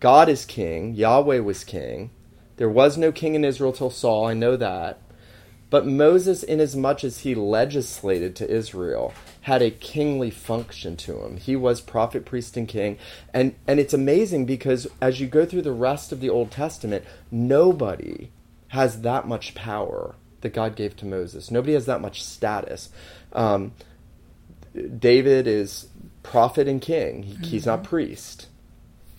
God 0.00 0.28
is 0.28 0.44
king, 0.44 0.94
Yahweh 0.94 1.40
was 1.40 1.64
king. 1.64 2.10
There 2.58 2.68
was 2.68 2.96
no 2.96 3.10
king 3.10 3.34
in 3.34 3.44
Israel 3.44 3.72
till 3.72 3.90
Saul, 3.90 4.26
I 4.26 4.34
know 4.34 4.56
that. 4.56 5.00
But 5.68 5.86
Moses, 5.86 6.42
inasmuch 6.42 7.04
as 7.04 7.20
he 7.20 7.34
legislated 7.34 8.36
to 8.36 8.50
Israel, 8.50 9.12
had 9.46 9.62
a 9.62 9.70
kingly 9.70 10.28
function 10.28 10.96
to 10.96 11.22
him. 11.22 11.36
He 11.36 11.54
was 11.54 11.80
prophet, 11.80 12.24
priest, 12.24 12.56
and 12.56 12.66
king. 12.66 12.98
And, 13.32 13.54
and 13.68 13.78
it's 13.78 13.94
amazing 13.94 14.44
because 14.44 14.88
as 15.00 15.20
you 15.20 15.28
go 15.28 15.46
through 15.46 15.62
the 15.62 15.70
rest 15.70 16.10
of 16.10 16.18
the 16.18 16.28
Old 16.28 16.50
Testament, 16.50 17.04
nobody 17.30 18.30
has 18.68 19.02
that 19.02 19.28
much 19.28 19.54
power 19.54 20.16
that 20.40 20.52
God 20.52 20.74
gave 20.74 20.96
to 20.96 21.06
Moses. 21.06 21.48
Nobody 21.48 21.74
has 21.74 21.86
that 21.86 22.00
much 22.00 22.24
status. 22.24 22.88
Um, 23.32 23.72
David 24.98 25.46
is 25.46 25.90
prophet 26.24 26.66
and 26.66 26.82
king, 26.82 27.22
he, 27.22 27.34
mm-hmm. 27.34 27.44
he's 27.44 27.66
not 27.66 27.82
mm-hmm. 27.82 27.88
priest. 27.88 28.48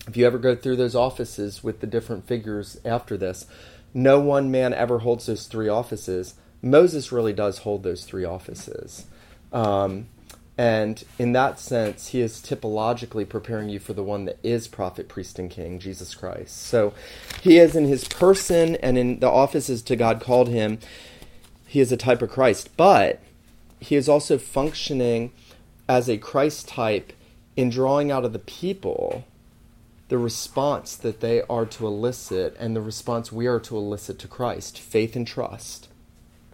If 0.06 0.18
you 0.18 0.26
ever 0.26 0.36
go 0.36 0.54
through 0.54 0.76
those 0.76 0.94
offices 0.94 1.64
with 1.64 1.80
the 1.80 1.86
different 1.86 2.26
figures 2.26 2.78
after 2.84 3.16
this, 3.16 3.46
no 3.94 4.20
one 4.20 4.50
man 4.50 4.74
ever 4.74 4.98
holds 4.98 5.24
those 5.24 5.46
three 5.46 5.70
offices. 5.70 6.34
Moses 6.60 7.10
really 7.12 7.32
does 7.32 7.60
hold 7.60 7.82
those 7.82 8.04
three 8.04 8.26
offices. 8.26 9.06
Um, 9.54 10.08
and 10.58 11.04
in 11.20 11.32
that 11.34 11.60
sense, 11.60 12.08
he 12.08 12.20
is 12.20 12.40
typologically 12.40 13.26
preparing 13.26 13.68
you 13.68 13.78
for 13.78 13.92
the 13.92 14.02
one 14.02 14.24
that 14.24 14.40
is 14.42 14.66
prophet, 14.66 15.08
priest, 15.08 15.38
and 15.38 15.48
king, 15.48 15.78
Jesus 15.78 16.16
Christ. 16.16 16.56
So 16.64 16.92
he 17.40 17.58
is 17.58 17.76
in 17.76 17.84
his 17.84 18.08
person 18.08 18.74
and 18.76 18.98
in 18.98 19.20
the 19.20 19.30
offices 19.30 19.82
to 19.82 19.94
God 19.94 20.20
called 20.20 20.48
him, 20.48 20.80
he 21.64 21.78
is 21.78 21.92
a 21.92 21.96
type 21.96 22.22
of 22.22 22.30
Christ. 22.30 22.76
But 22.76 23.22
he 23.78 23.94
is 23.94 24.08
also 24.08 24.36
functioning 24.36 25.30
as 25.88 26.08
a 26.08 26.18
Christ 26.18 26.66
type 26.66 27.12
in 27.56 27.70
drawing 27.70 28.10
out 28.10 28.24
of 28.24 28.32
the 28.32 28.40
people 28.40 29.24
the 30.08 30.18
response 30.18 30.96
that 30.96 31.20
they 31.20 31.42
are 31.42 31.66
to 31.66 31.86
elicit 31.86 32.56
and 32.58 32.74
the 32.74 32.80
response 32.80 33.30
we 33.30 33.46
are 33.46 33.60
to 33.60 33.76
elicit 33.76 34.18
to 34.18 34.26
Christ 34.26 34.80
faith 34.80 35.14
and 35.14 35.26
trust. 35.26 35.88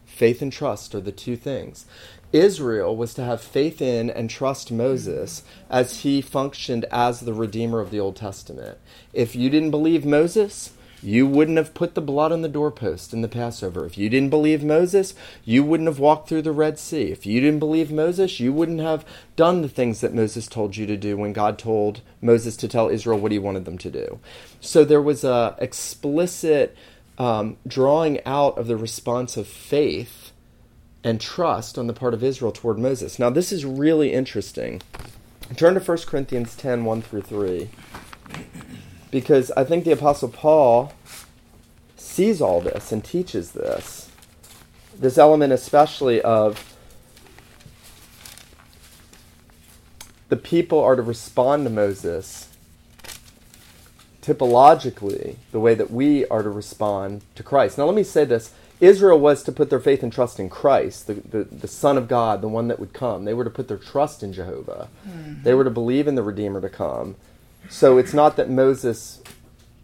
Faith 0.05 0.43
and 0.43 0.53
trust 0.53 0.95
are 0.95 1.01
the 1.01 1.13
two 1.13 1.37
things. 1.37 1.87
Israel 2.35 2.97
was 2.97 3.15
to 3.15 3.23
have 3.23 3.41
faith 3.41 3.81
in 3.81 4.11
and 4.11 4.29
trust 4.29 4.73
Moses 4.73 5.45
as 5.71 6.01
he 6.01 6.21
functioned 6.21 6.85
as 6.91 7.21
the 7.21 7.33
Redeemer 7.33 7.79
of 7.79 7.93
the 7.93 8.01
Old 8.01 8.17
Testament. 8.17 8.77
If 9.13 9.37
you 9.37 9.49
didn't 9.49 9.71
believe 9.71 10.05
Moses, 10.05 10.73
you 11.01 11.29
wouldn't 11.29 11.59
have 11.59 11.75
put 11.75 11.95
the 11.95 12.01
blood 12.01 12.33
on 12.33 12.43
the 12.43 12.49
doorpost 12.49 13.13
in 13.13 13.21
the 13.21 13.29
Passover. 13.29 13.87
If 13.87 13.97
you 13.97 14.09
didn't 14.09 14.31
believe 14.31 14.65
Moses, 14.65 15.15
you 15.45 15.63
wouldn't 15.63 15.89
have 15.89 16.01
walked 16.01 16.29
through 16.29 16.43
the 16.43 16.51
Red 16.51 16.77
Sea. 16.77 17.13
If 17.13 17.25
you 17.25 17.41
didn't 17.41 17.61
believe 17.61 17.93
Moses, 17.93 18.41
you 18.41 18.53
wouldn't 18.53 18.81
have 18.81 19.05
done 19.37 19.63
the 19.63 19.69
things 19.69 20.01
that 20.01 20.13
Moses 20.13 20.49
told 20.49 20.77
you 20.77 20.87
to 20.87 20.97
do 20.97 21.17
when 21.17 21.33
God 21.33 21.57
told 21.57 22.01
Moses 22.21 22.57
to 22.57 22.67
tell 22.67 22.89
Israel 22.89 23.21
what 23.21 23.31
he 23.31 23.39
wanted 23.39 23.65
them 23.65 23.79
to 23.79 23.91
do. 23.91 24.19
So 24.61 24.85
there 24.85 25.01
was 25.01 25.23
a 25.23 25.55
explicit 25.61 26.77
um, 27.17 27.59
drawing 27.65 28.19
out 28.27 28.59
of 28.59 28.67
the 28.67 28.77
response 28.77 29.37
of 29.37 29.47
faith 29.47 30.24
and 31.05 31.21
trust 31.21 31.77
on 31.77 31.87
the 31.87 31.93
part 31.93 32.15
of 32.15 32.25
Israel 32.25 32.51
toward 32.51 32.79
Moses. 32.79 33.19
Now, 33.19 33.29
this 33.29 33.53
is 33.53 33.65
really 33.67 34.13
interesting. 34.13 34.81
Turn 35.55 35.75
to 35.75 35.81
1 35.81 35.99
Corinthians 36.07 36.57
10 36.57 36.87
1 36.87 37.03
through 37.03 37.23
3. 37.23 37.69
Because 39.11 39.53
I 39.53 39.63
think 39.65 39.85
the 39.85 39.93
Apostle 39.93 40.31
Paul 40.31 40.93
sees 41.97 42.41
all 42.41 42.61
this 42.61 42.91
and 42.91 43.05
teaches 43.05 43.53
this. 43.53 44.11
This 44.99 45.19
element, 45.19 45.53
especially 45.53 46.23
of 46.23 46.75
the 50.31 50.37
people 50.37 50.81
are 50.81 50.97
to 50.97 51.03
respond 51.03 51.65
to 51.65 51.71
Moses 51.71 52.49
typologically 54.23 55.37
the 55.53 55.61
way 55.61 55.75
that 55.75 55.91
we 55.91 56.27
are 56.29 56.43
to 56.43 56.49
respond 56.49 57.23
to 57.35 57.43
Christ. 57.43 57.77
Now, 57.77 57.85
let 57.85 57.95
me 57.95 58.03
say 58.03 58.25
this 58.25 58.55
Israel 58.85 59.19
was 59.19 59.43
to 59.45 59.53
put 59.53 59.71
their 59.71 59.81
faith 59.81 60.03
and 60.03 60.13
trust 60.13 60.41
in 60.41 60.49
Christ, 60.49 61.07
the, 61.07 61.15
the, 61.15 61.45
the, 61.45 61.69
Son 61.69 61.97
of 61.97 62.09
God, 62.09 62.41
the 62.41 62.49
one 62.49 62.69
that 62.69 62.81
would 62.81 62.93
come. 62.93 63.25
They 63.25 63.35
were 63.35 63.45
to 63.45 63.51
put 63.51 63.69
their 63.69 63.79
trust 63.79 64.23
in 64.23 64.33
Jehovah. 64.33 64.89
Mm-hmm. 65.07 65.43
They 65.43 65.55
were 65.55 65.65
to 65.65 65.71
believe 65.71 66.09
in 66.09 66.15
the 66.15 66.23
Redeemer 66.23 66.61
to 66.61 66.69
come. 66.69 67.17
So 67.69 67.99
it's 67.99 68.15
not 68.15 68.37
that 68.37 68.51
Moses 68.51 69.23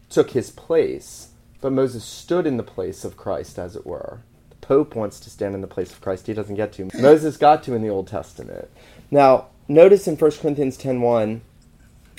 took 0.08 0.30
his 0.30 0.50
place, 0.50 1.28
but 1.60 1.72
Moses 1.72 2.04
stood 2.04 2.46
in 2.46 2.56
the 2.56 2.62
place 2.62 3.04
of 3.04 3.16
Christ, 3.16 3.58
as 3.58 3.76
it 3.76 3.86
were. 3.86 4.20
The 4.50 4.66
Pope 4.66 4.94
wants 4.94 5.20
to 5.20 5.30
stand 5.30 5.54
in 5.54 5.60
the 5.60 5.66
place 5.66 5.92
of 5.92 6.00
Christ. 6.00 6.26
He 6.26 6.34
doesn't 6.34 6.56
get 6.56 6.72
to. 6.74 6.90
Moses 7.00 7.36
got 7.36 7.62
to 7.64 7.74
in 7.74 7.82
the 7.82 7.88
Old 7.88 8.08
Testament. 8.08 8.68
Now, 9.10 9.46
notice 9.68 10.06
in 10.06 10.16
1 10.16 10.30
Corinthians 10.32 10.76
10.1 10.76 11.40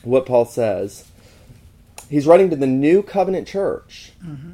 what 0.03 0.25
Paul 0.25 0.45
says. 0.45 1.07
He's 2.09 2.27
writing 2.27 2.50
to 2.50 2.55
the 2.55 2.67
new 2.67 3.03
covenant 3.03 3.47
church. 3.47 4.11
Mm-hmm. 4.23 4.51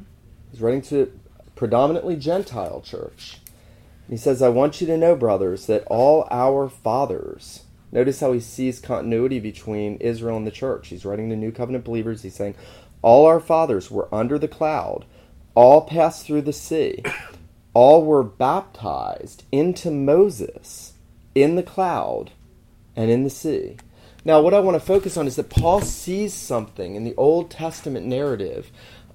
He's 0.50 0.60
writing 0.60 0.82
to 0.82 1.17
predominantly 1.58 2.14
Gentile 2.14 2.80
church. 2.80 3.38
He 4.08 4.16
says, 4.16 4.40
I 4.40 4.48
want 4.48 4.80
you 4.80 4.86
to 4.86 4.96
know, 4.96 5.16
brothers, 5.16 5.66
that 5.66 5.82
all 5.88 6.28
our 6.30 6.68
fathers, 6.68 7.64
notice 7.90 8.20
how 8.20 8.32
he 8.32 8.38
sees 8.38 8.78
continuity 8.78 9.40
between 9.40 9.96
Israel 9.96 10.36
and 10.36 10.46
the 10.46 10.52
church. 10.52 10.86
He's 10.86 11.04
writing 11.04 11.30
to 11.30 11.36
New 11.36 11.50
Covenant 11.50 11.84
believers. 11.84 12.22
He's 12.22 12.36
saying, 12.36 12.54
All 13.02 13.26
our 13.26 13.40
fathers 13.40 13.90
were 13.90 14.08
under 14.14 14.38
the 14.38 14.46
cloud, 14.46 15.04
all 15.56 15.80
passed 15.80 16.24
through 16.24 16.42
the 16.42 16.52
sea, 16.52 17.02
all 17.74 18.04
were 18.04 18.22
baptized 18.22 19.42
into 19.50 19.90
Moses 19.90 20.92
in 21.34 21.56
the 21.56 21.64
cloud 21.64 22.30
and 22.94 23.10
in 23.10 23.24
the 23.24 23.30
sea. 23.30 23.78
Now, 24.24 24.40
what 24.40 24.54
I 24.54 24.60
want 24.60 24.76
to 24.76 24.86
focus 24.86 25.16
on 25.16 25.26
is 25.26 25.34
that 25.36 25.50
Paul 25.50 25.80
sees 25.80 26.34
something 26.34 26.94
in 26.94 27.02
the 27.02 27.16
Old 27.16 27.50
Testament 27.50 28.06
narrative 28.06 28.70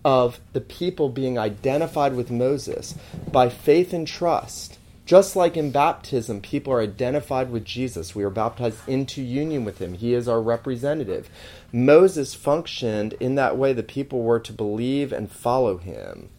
of 0.06 0.40
the 0.54 0.62
people 0.62 1.10
being 1.10 1.38
identified 1.38 2.16
with 2.16 2.32
Moses 2.32 2.96
by 3.32 3.50
faith 3.50 3.94
and 3.94 4.08
trust. 4.08 4.78
Just 5.06 5.36
like 5.36 5.58
in 5.58 5.72
baptism, 5.72 6.40
people 6.40 6.72
are 6.72 6.82
identified 6.82 7.52
with 7.52 7.66
Jesus. 7.66 8.16
We 8.16 8.24
are 8.24 8.30
baptized 8.30 8.88
into 8.88 9.22
union 9.22 9.66
with 9.66 9.80
him. 9.80 9.96
He 9.96 10.14
is 10.14 10.30
our 10.30 10.42
representative. 10.42 11.30
Moses 11.74 12.34
functioned 12.34 13.14
in 13.20 13.36
that 13.36 13.58
way 13.58 13.74
the 13.74 13.84
people 13.84 14.22
were 14.22 14.40
to 14.40 14.54
believe 14.54 15.12
and 15.12 15.30
follow 15.30 15.78
him. 15.78 16.30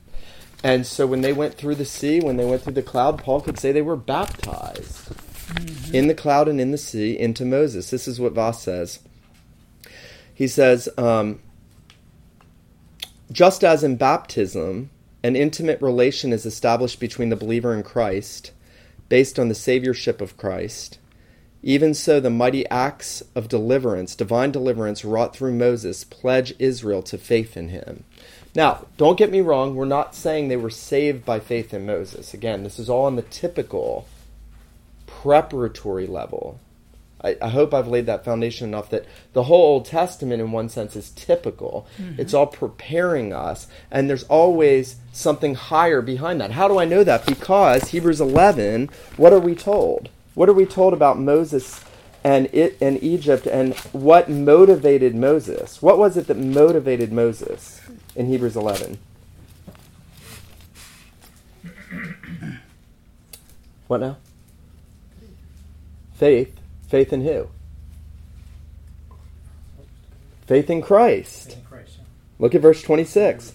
And 0.62 0.87
so 0.87 1.06
when 1.06 1.21
they 1.21 1.35
went 1.35 1.56
through 1.56 1.75
the 1.75 1.85
sea, 1.85 2.21
when 2.21 2.38
they 2.38 2.47
went 2.47 2.62
through 2.62 2.73
the 2.73 2.83
cloud, 2.83 3.18
Paul 3.18 3.42
could 3.42 3.59
say 3.59 3.71
they 3.71 3.83
were 3.83 3.97
baptized 3.97 5.11
mm-hmm. 5.11 5.94
in 5.94 6.06
the 6.06 6.14
cloud 6.14 6.49
and 6.49 6.59
in 6.59 6.71
the 6.71 6.78
sea 6.78 7.18
into 7.18 7.44
Moses. 7.44 7.90
This 7.90 8.09
is 8.09 8.18
what 8.18 8.33
Vos 8.33 8.62
says. 8.62 9.00
He 10.35 10.49
says, 10.49 10.88
um, 10.97 11.40
just 13.32 13.64
as 13.64 13.82
in 13.82 13.96
baptism, 13.96 14.90
an 15.22 15.36
intimate 15.36 15.80
relation 15.80 16.32
is 16.32 16.44
established 16.44 17.00
between 17.00 17.30
the 17.30 17.36
believer 17.36 17.72
and 17.72 17.84
Christ 17.84 18.52
based 19.08 19.38
on 19.38 19.48
the 19.48 19.54
Saviorship 19.54 20.20
of 20.20 20.36
Christ, 20.36 20.98
even 21.62 21.94
so 21.94 22.20
the 22.20 22.30
mighty 22.30 22.68
acts 22.68 23.22
of 23.34 23.48
deliverance, 23.48 24.14
divine 24.14 24.50
deliverance 24.50 25.04
wrought 25.04 25.34
through 25.34 25.54
Moses, 25.54 26.04
pledge 26.04 26.54
Israel 26.58 27.02
to 27.04 27.16
faith 27.16 27.56
in 27.56 27.70
him. 27.70 28.04
Now, 28.54 28.86
don't 28.98 29.18
get 29.18 29.32
me 29.32 29.40
wrong, 29.40 29.74
we're 29.74 29.86
not 29.86 30.14
saying 30.14 30.48
they 30.48 30.56
were 30.56 30.70
saved 30.70 31.24
by 31.24 31.40
faith 31.40 31.72
in 31.72 31.86
Moses. 31.86 32.34
Again, 32.34 32.62
this 32.62 32.78
is 32.78 32.90
all 32.90 33.06
on 33.06 33.16
the 33.16 33.22
typical 33.22 34.06
preparatory 35.06 36.06
level. 36.06 36.60
I, 37.24 37.36
I, 37.40 37.48
hope 37.48 37.72
I've 37.72 37.88
laid 37.88 38.04
that 38.06 38.24
foundation 38.24 38.68
enough 38.68 38.90
that 38.90 39.06
the 39.32 39.44
whole 39.44 39.62
Old 39.62 39.86
Testament, 39.86 40.42
in 40.42 40.52
one 40.52 40.68
sense, 40.68 40.94
is 40.94 41.10
typical. 41.10 41.86
Mm-hmm. 41.98 42.20
It's 42.20 42.34
all 42.34 42.46
preparing 42.46 43.32
us, 43.32 43.66
and 43.90 44.10
there's 44.10 44.24
always 44.24 44.96
something 45.12 45.54
higher 45.54 46.02
behind 46.02 46.40
that. 46.42 46.50
How 46.50 46.68
do 46.68 46.78
I 46.78 46.84
know 46.84 47.02
that? 47.02 47.24
Because 47.24 47.88
Hebrews 47.88 48.20
11, 48.20 48.90
what 49.16 49.32
are 49.32 49.40
we 49.40 49.54
told? 49.54 50.10
What 50.34 50.50
are 50.50 50.54
we 50.54 50.66
told 50.66 50.92
about 50.92 51.18
Moses 51.18 51.82
and 52.22 52.46
it 52.52 52.76
and 52.80 53.02
Egypt 53.02 53.46
and 53.46 53.74
what 53.92 54.28
motivated 54.28 55.14
Moses? 55.14 55.80
What 55.80 55.98
was 55.98 56.16
it 56.18 56.26
that 56.26 56.36
motivated 56.36 57.10
Moses 57.10 57.80
in 58.14 58.26
Hebrews 58.26 58.56
11? 58.56 58.98
What 63.86 64.00
now? 64.00 64.16
Faith 66.14 66.58
Faith 66.88 67.12
in 67.12 67.22
who? 67.24 67.48
Faith 70.46 70.70
in 70.70 70.82
Christ. 70.82 71.50
Faith 71.50 71.58
in 71.58 71.64
Christ 71.64 71.92
yeah. 71.98 72.04
Look 72.38 72.54
at 72.54 72.60
verse 72.60 72.82
26. 72.82 73.54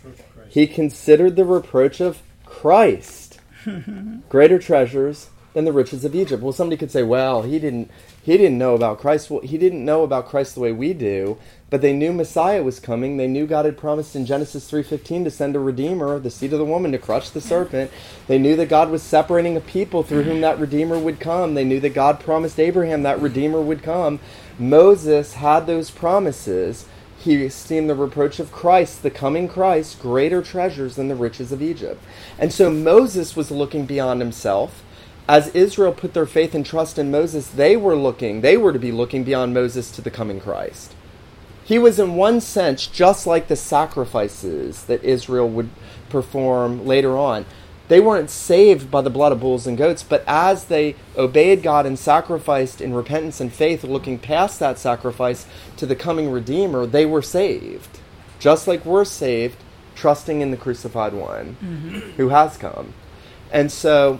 He 0.49 0.65
considered 0.65 1.35
the 1.35 1.45
reproach 1.45 2.01
of 2.01 2.21
Christ 2.45 3.39
greater 4.29 4.57
treasures 4.57 5.29
than 5.53 5.65
the 5.65 5.71
riches 5.71 6.03
of 6.05 6.15
Egypt. 6.15 6.41
Well, 6.41 6.53
somebody 6.53 6.77
could 6.77 6.91
say, 6.91 7.03
well, 7.03 7.43
he 7.43 7.59
didn't 7.59 7.91
he 8.21 8.37
didn't 8.37 8.57
know 8.57 8.75
about 8.75 8.99
Christ. 8.99 9.29
Well, 9.29 9.41
he 9.41 9.57
didn't 9.57 9.83
know 9.83 10.03
about 10.03 10.27
Christ 10.27 10.55
the 10.55 10.61
way 10.61 10.71
we 10.71 10.93
do, 10.93 11.37
but 11.69 11.81
they 11.81 11.93
knew 11.93 12.11
Messiah 12.11 12.63
was 12.63 12.79
coming. 12.79 13.17
They 13.17 13.27
knew 13.27 13.45
God 13.45 13.65
had 13.65 13.77
promised 13.77 14.15
in 14.15 14.25
Genesis 14.25 14.69
3:15 14.69 15.23
to 15.23 15.31
send 15.31 15.55
a 15.55 15.59
redeemer, 15.59 16.19
the 16.19 16.31
seed 16.31 16.53
of 16.53 16.59
the 16.59 16.65
woman 16.65 16.91
to 16.91 16.97
crush 16.97 17.29
the 17.29 17.41
serpent. 17.41 17.91
They 18.27 18.37
knew 18.37 18.55
that 18.55 18.69
God 18.69 18.89
was 18.89 19.03
separating 19.03 19.55
a 19.55 19.61
people 19.61 20.03
through 20.03 20.23
whom 20.23 20.41
that 20.41 20.59
redeemer 20.59 20.97
would 20.97 21.19
come. 21.19 21.53
They 21.53 21.63
knew 21.63 21.79
that 21.79 21.93
God 21.93 22.19
promised 22.19 22.59
Abraham 22.59 23.03
that 23.03 23.21
redeemer 23.21 23.61
would 23.61 23.83
come. 23.83 24.19
Moses 24.57 25.33
had 25.33 25.67
those 25.67 25.91
promises. 25.91 26.85
He 27.17 27.43
esteemed 27.43 27.89
the 27.89 27.95
reproach 27.95 28.39
of 28.39 28.51
Christ, 28.51 29.03
the 29.03 29.09
coming 29.09 29.47
Christ, 29.47 30.01
greater 30.01 30.41
treasures 30.41 30.95
than 30.95 31.09
the 31.09 31.15
riches 31.15 31.51
of 31.51 31.61
Egypt. 31.61 32.01
And 32.37 32.53
so 32.53 32.71
Moses 32.71 33.35
was 33.35 33.51
looking 33.51 33.85
beyond 33.85 34.21
himself 34.21 34.83
as 35.29 35.49
Israel 35.49 35.93
put 35.93 36.15
their 36.15 36.25
faith 36.25 36.55
and 36.55 36.65
trust 36.65 36.97
in 36.97 37.11
Moses, 37.11 37.49
they 37.49 37.77
were 37.77 37.95
looking, 37.95 38.41
they 38.41 38.57
were 38.57 38.73
to 38.73 38.79
be 38.79 38.91
looking 38.91 39.23
beyond 39.23 39.53
Moses 39.53 39.91
to 39.91 40.01
the 40.01 40.09
coming 40.09 40.39
Christ. 40.39 40.95
He 41.69 41.77
was, 41.77 41.99
in 41.99 42.15
one 42.15 42.41
sense, 42.41 42.87
just 42.87 43.27
like 43.27 43.47
the 43.47 43.55
sacrifices 43.55 44.85
that 44.85 45.03
Israel 45.03 45.47
would 45.47 45.69
perform 46.09 46.83
later 46.83 47.15
on. 47.15 47.45
They 47.89 47.99
weren't 47.99 48.31
saved 48.31 48.89
by 48.89 49.01
the 49.01 49.11
blood 49.11 49.31
of 49.31 49.41
bulls 49.41 49.67
and 49.67 49.77
goats, 49.77 50.01
but 50.01 50.23
as 50.25 50.65
they 50.65 50.95
obeyed 51.15 51.61
God 51.61 51.85
and 51.85 51.99
sacrificed 51.99 52.81
in 52.81 52.95
repentance 52.95 53.39
and 53.39 53.53
faith, 53.53 53.83
looking 53.83 54.17
past 54.17 54.59
that 54.59 54.79
sacrifice 54.79 55.45
to 55.77 55.85
the 55.85 55.95
coming 55.95 56.31
Redeemer, 56.31 56.87
they 56.87 57.05
were 57.05 57.21
saved. 57.21 57.99
Just 58.39 58.67
like 58.67 58.83
we're 58.83 59.05
saved, 59.05 59.57
trusting 59.93 60.41
in 60.41 60.49
the 60.49 60.57
crucified 60.57 61.13
one 61.13 61.55
mm-hmm. 61.63 61.99
who 62.17 62.29
has 62.29 62.57
come. 62.57 62.95
And 63.51 63.71
so 63.71 64.19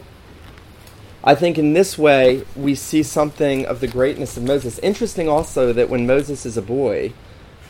I 1.24 1.34
think 1.34 1.58
in 1.58 1.72
this 1.72 1.98
way 1.98 2.44
we 2.54 2.76
see 2.76 3.02
something 3.02 3.66
of 3.66 3.80
the 3.80 3.88
greatness 3.88 4.36
of 4.36 4.44
Moses. 4.44 4.78
Interesting 4.78 5.28
also 5.28 5.72
that 5.72 5.88
when 5.90 6.06
Moses 6.06 6.46
is 6.46 6.56
a 6.56 6.62
boy. 6.62 7.12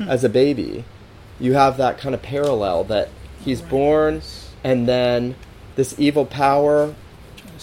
as 0.08 0.24
a 0.24 0.28
baby, 0.28 0.84
you 1.38 1.54
have 1.54 1.76
that 1.76 1.98
kind 1.98 2.14
of 2.14 2.22
parallel 2.22 2.84
that 2.84 3.08
he's 3.44 3.62
born 3.62 4.22
and 4.62 4.86
then 4.86 5.34
this 5.76 5.98
evil 5.98 6.26
power 6.26 6.94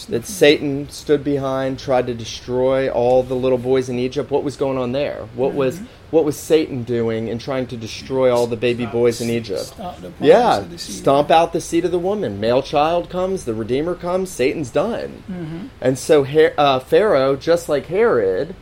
that 0.06 0.25
Satan 0.25 0.89
stood 0.89 1.24
behind, 1.24 1.79
tried 1.79 2.08
to 2.08 2.13
destroy 2.13 2.89
all 2.89 3.23
the 3.23 3.36
little 3.36 3.58
boys 3.58 3.89
in 3.89 3.97
Egypt. 3.97 4.30
What 4.30 4.43
was 4.43 4.56
going 4.56 4.78
on 4.78 4.91
there? 4.91 5.28
What 5.34 5.50
mm-hmm. 5.50 5.58
was 5.58 5.82
what 6.10 6.23
was 6.23 6.38
Satan 6.38 6.84
doing 6.84 7.28
in 7.28 7.38
trying 7.38 7.67
to 7.67 7.78
destroy 7.78 8.34
all 8.34 8.47
the 8.47 8.56
baby 8.56 8.86
boys 8.86 9.19
in 9.19 9.30
Egypt? 9.30 9.73
Yeah, 10.21 10.65
stomp 10.78 11.32
out 11.32 11.52
the 11.52 11.60
seed 11.60 11.84
of 11.84 11.91
the 11.91 12.00
woman. 12.00 12.39
Male 12.39 12.62
child 12.62 13.10
comes, 13.10 13.43
the 13.43 13.54
Redeemer 13.54 13.95
comes, 13.95 14.30
Satan's 14.30 14.69
done. 14.69 15.23
Mm-hmm. 15.30 15.67
And 15.82 16.00
so 16.00 16.26
uh, 16.58 16.80
Pharaoh, 16.80 17.36
just 17.36 17.67
like 17.67 17.88
Herod, 17.88 18.56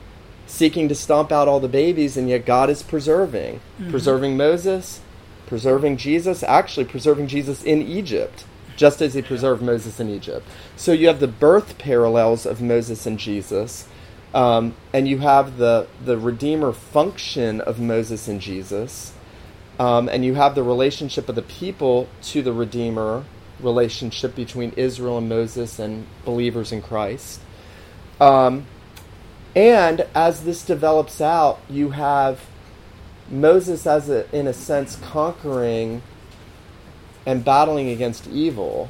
seeking 0.47 0.88
to 0.89 0.95
stomp 0.95 1.31
out 1.31 1.47
all 1.47 1.60
the 1.60 1.67
babies, 1.67 2.17
and 2.17 2.29
yet 2.29 2.45
God 2.45 2.69
is 2.69 2.84
preserving, 2.84 3.60
mm-hmm. 3.79 3.91
preserving 3.91 4.38
Moses, 4.38 5.01
preserving 5.47 5.97
Jesus, 5.97 6.43
actually 6.43 6.86
preserving 6.86 7.27
Jesus 7.27 7.63
in 7.63 7.81
Egypt 7.81 8.45
just 8.75 9.01
as 9.01 9.13
he 9.13 9.21
preserved 9.21 9.62
Moses 9.62 9.99
in 9.99 10.10
Egypt. 10.10 10.45
So 10.75 10.91
you 10.91 11.08
have 11.08 11.19
the 11.19 11.27
birth 11.27 11.77
parallels 11.77 12.45
of 12.45 12.62
Moses 12.62 13.05
and 13.05 13.19
Jesus, 13.19 13.88
um, 14.34 14.75
and 14.93 15.08
you 15.08 15.19
have 15.19 15.58
the, 15.58 15.88
the 16.03 16.17
Redeemer 16.17 16.73
function 16.73 17.62
of 17.62 17.79
Moses 17.79 18.27
and 18.27 18.41
Jesus, 18.41 19.13
um, 19.79 20.10
and 20.10 20.25
you 20.25 20.36
have 20.36 20.55
the 20.55 20.63
relationship 20.63 21.29
of 21.29 21.36
the 21.36 21.41
people 21.41 22.08
to 22.23 22.41
the 22.41 22.53
Redeemer, 22.53 23.23
relationship 23.60 24.36
between 24.36 24.71
Israel 24.75 25.17
and 25.17 25.29
Moses 25.29 25.79
and 25.79 26.05
believers 26.25 26.71
in 26.71 26.81
Christ. 26.81 27.39
Um, 28.19 28.65
and 29.55 30.05
as 30.13 30.43
this 30.43 30.65
develops 30.65 31.21
out, 31.21 31.59
you 31.69 31.91
have 31.91 32.41
Moses, 33.29 33.87
as 33.87 34.09
a, 34.09 34.29
in 34.35 34.47
a 34.47 34.53
sense, 34.53 34.97
conquering 34.97 36.01
and 37.25 37.43
battling 37.43 37.89
against 37.89 38.27
evil 38.27 38.89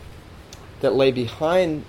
that 0.82 0.94
lay 0.94 1.12
behind 1.12 1.86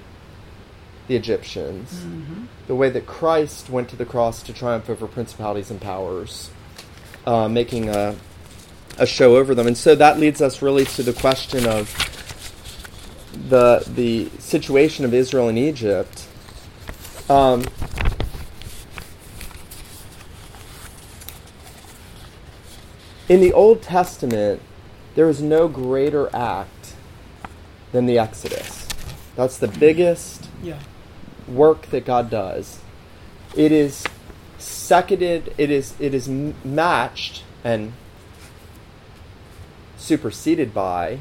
the 1.09 1.17
Egyptians, 1.17 1.93
mm-hmm. 1.93 2.45
the 2.67 2.75
way 2.75 2.91
that 2.91 3.07
Christ 3.07 3.71
went 3.71 3.89
to 3.91 3.97
the 3.97 4.05
cross 4.05 4.43
to 4.45 4.53
triumph 4.53 4.91
over 4.91 5.07
principalities 5.07 5.71
and 5.71 5.81
powers, 5.81 6.51
uh, 7.27 7.49
making 7.49 7.89
a, 7.89 8.17
a 8.99 9.07
show 9.07 9.37
over 9.37 9.55
them. 9.55 9.67
And 9.67 9.77
so 9.77 9.95
that 9.95 10.19
leads 10.19 10.41
us 10.41 10.63
really 10.63 10.85
to 10.85 11.03
the 11.03 11.13
question 11.13 11.67
of 11.67 11.95
the 13.49 13.85
the 13.95 14.31
situation 14.39 15.05
of 15.05 15.13
Israel 15.13 15.49
and 15.49 15.59
Egypt. 15.59 16.27
Um, 17.29 17.65
in 23.29 23.41
the 23.41 23.53
Old 23.53 23.83
Testament, 23.83 24.61
there 25.15 25.29
is 25.29 25.43
no 25.43 25.69
greater 25.69 26.35
act 26.35 26.95
than 27.93 28.07
the 28.07 28.19
Exodus. 28.19 28.87
That's 29.35 29.59
the 29.59 29.69
biggest 29.69 30.49
yeah. 30.63 30.79
work 31.49 31.87
that 31.87 32.05
God 32.05 32.31
does. 32.31 32.81
It 33.55 33.73
is 33.73 34.05
seconded, 34.59 35.55
it 35.59 35.71
is, 35.71 35.95
it 35.99 36.15
is 36.15 36.29
matched 36.29 37.45
and 37.65 37.93
superseded 39.97 40.73
by 40.73 41.19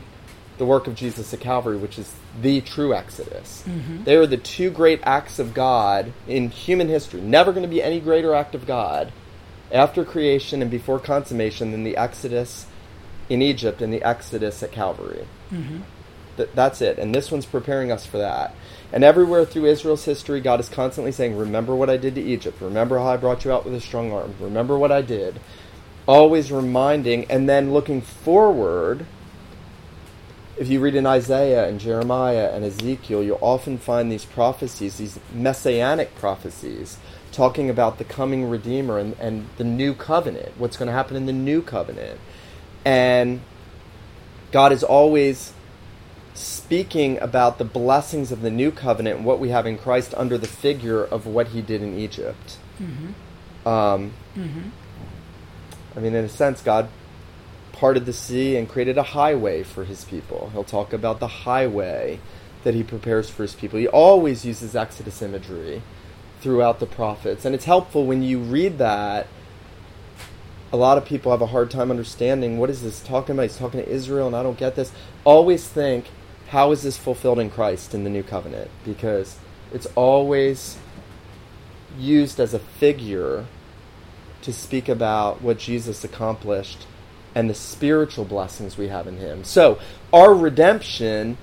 the 0.57 0.65
work 0.65 0.87
of 0.87 0.95
Jesus 0.95 1.33
at 1.33 1.39
Calvary, 1.39 1.77
which 1.77 1.97
is 1.99 2.13
the 2.41 2.61
true 2.61 2.93
Exodus. 2.93 3.63
Mm-hmm. 3.65 4.03
They 4.03 4.15
are 4.15 4.27
the 4.27 4.37
two 4.37 4.69
great 4.69 5.01
acts 5.03 5.39
of 5.39 5.53
God 5.53 6.13
in 6.27 6.49
human 6.49 6.87
history. 6.87 7.19
Never 7.21 7.51
going 7.51 7.63
to 7.63 7.69
be 7.69 7.83
any 7.83 7.99
greater 7.99 8.33
act 8.33 8.55
of 8.55 8.65
God 8.65 9.11
after 9.75 10.05
creation 10.05 10.61
and 10.61 10.71
before 10.71 10.99
consummation 10.99 11.71
than 11.71 11.83
the 11.83 11.97
Exodus 11.97 12.65
in 13.29 13.41
Egypt 13.41 13.81
and 13.81 13.93
the 13.93 14.03
Exodus 14.03 14.63
at 14.63 14.71
Calvary. 14.71 15.27
Mm-hmm. 15.51 15.79
Th- 16.37 16.49
that's 16.53 16.81
it. 16.81 16.97
And 16.97 17.13
this 17.13 17.31
one's 17.31 17.45
preparing 17.45 17.91
us 17.91 18.05
for 18.05 18.17
that. 18.17 18.55
And 18.91 19.03
everywhere 19.03 19.45
through 19.45 19.65
Israel's 19.65 20.05
history, 20.05 20.41
God 20.41 20.59
is 20.59 20.69
constantly 20.69 21.11
saying, 21.11 21.35
Remember 21.35 21.75
what 21.75 21.89
I 21.89 21.97
did 21.97 22.15
to 22.15 22.21
Egypt. 22.21 22.61
Remember 22.61 22.97
how 22.99 23.07
I 23.07 23.17
brought 23.17 23.43
you 23.45 23.51
out 23.51 23.65
with 23.65 23.73
a 23.73 23.81
strong 23.81 24.11
arm. 24.11 24.35
Remember 24.39 24.77
what 24.77 24.91
I 24.91 25.01
did. 25.01 25.39
Always 26.07 26.51
reminding 26.51 27.25
and 27.29 27.49
then 27.49 27.73
looking 27.73 28.01
forward. 28.01 29.05
If 30.57 30.69
you 30.69 30.79
read 30.79 30.95
in 30.95 31.05
Isaiah 31.05 31.67
and 31.67 31.81
Jeremiah 31.81 32.51
and 32.53 32.63
Ezekiel, 32.63 33.21
you'll 33.21 33.39
often 33.41 33.77
find 33.77 34.09
these 34.09 34.23
prophecies, 34.23 34.97
these 34.97 35.19
messianic 35.33 36.15
prophecies, 36.15 36.97
talking 37.35 37.69
about 37.69 37.97
the 37.97 38.03
coming 38.03 38.49
Redeemer 38.49 38.97
and, 38.97 39.13
and 39.19 39.47
the 39.57 39.63
new 39.63 39.93
covenant, 39.93 40.53
what's 40.57 40.77
going 40.77 40.87
to 40.87 40.93
happen 40.93 41.17
in 41.17 41.25
the 41.25 41.33
new 41.33 41.61
covenant. 41.61 42.19
And 42.85 43.41
God 44.51 44.71
is 44.71 44.83
always 44.83 45.53
speaking 46.33 47.19
about 47.19 47.57
the 47.57 47.65
blessings 47.65 48.31
of 48.31 48.41
the 48.41 48.49
new 48.49 48.71
covenant 48.71 49.17
and 49.17 49.25
what 49.25 49.39
we 49.39 49.49
have 49.49 49.65
in 49.65 49.77
Christ 49.77 50.13
under 50.15 50.37
the 50.37 50.47
figure 50.47 51.03
of 51.03 51.25
what 51.25 51.49
he 51.49 51.61
did 51.61 51.81
in 51.81 51.97
Egypt. 51.97 52.57
Mm-hmm. 52.79 53.67
Um, 53.67 54.13
mm-hmm. 54.35 54.69
I 55.95 55.99
mean, 55.99 56.13
in 56.15 56.25
a 56.25 56.29
sense, 56.29 56.61
God 56.61 56.89
parted 57.71 58.05
the 58.05 58.13
sea 58.13 58.55
and 58.55 58.69
created 58.69 58.97
a 58.97 59.03
highway 59.03 59.63
for 59.63 59.83
his 59.83 60.05
people. 60.05 60.49
He'll 60.53 60.63
talk 60.63 60.93
about 60.93 61.19
the 61.19 61.27
highway 61.27 62.19
that 62.63 62.73
he 62.73 62.83
prepares 62.83 63.29
for 63.29 63.43
his 63.43 63.53
people. 63.53 63.79
He 63.79 63.87
always 63.87 64.45
uses 64.45 64.75
Exodus 64.75 65.21
imagery 65.21 65.81
throughout 66.45 66.79
the 66.79 66.85
prophets. 66.85 67.43
And 67.43 67.55
it's 67.55 67.65
helpful 67.65 68.05
when 68.05 68.21
you 68.21 68.37
read 68.37 68.77
that. 68.77 69.25
A 70.71 70.77
lot 70.77 70.95
of 70.95 71.03
people 71.03 71.31
have 71.31 71.41
a 71.41 71.47
hard 71.47 71.71
time 71.71 71.89
understanding 71.89 72.59
what 72.59 72.69
is 72.69 72.83
this 72.83 73.01
talking 73.01 73.33
about? 73.33 73.43
He's 73.43 73.57
talking 73.57 73.79
to 73.79 73.89
Israel, 73.89 74.27
and 74.27 74.35
I 74.35 74.43
don't 74.43 74.55
get 74.55 74.75
this. 74.75 74.91
Always 75.23 75.67
think, 75.67 76.05
how 76.49 76.71
is 76.71 76.83
this 76.83 76.99
fulfilled 76.99 77.39
in 77.39 77.49
Christ 77.49 77.95
in 77.95 78.03
the 78.03 78.11
new 78.11 78.21
covenant? 78.21 78.69
Because 78.83 79.39
it's 79.73 79.87
always 79.95 80.77
used 81.97 82.39
as 82.39 82.53
a 82.53 82.59
figure 82.59 83.47
to 84.43 84.53
speak 84.53 84.87
about 84.87 85.41
what 85.41 85.57
Jesus 85.57 86.03
accomplished 86.03 86.85
and 87.33 87.49
the 87.49 87.55
spiritual 87.55 88.23
blessings 88.23 88.77
we 88.77 88.89
have 88.89 89.07
in 89.07 89.17
him. 89.17 89.43
So, 89.43 89.79
our 90.13 90.35
redemption 90.35 91.39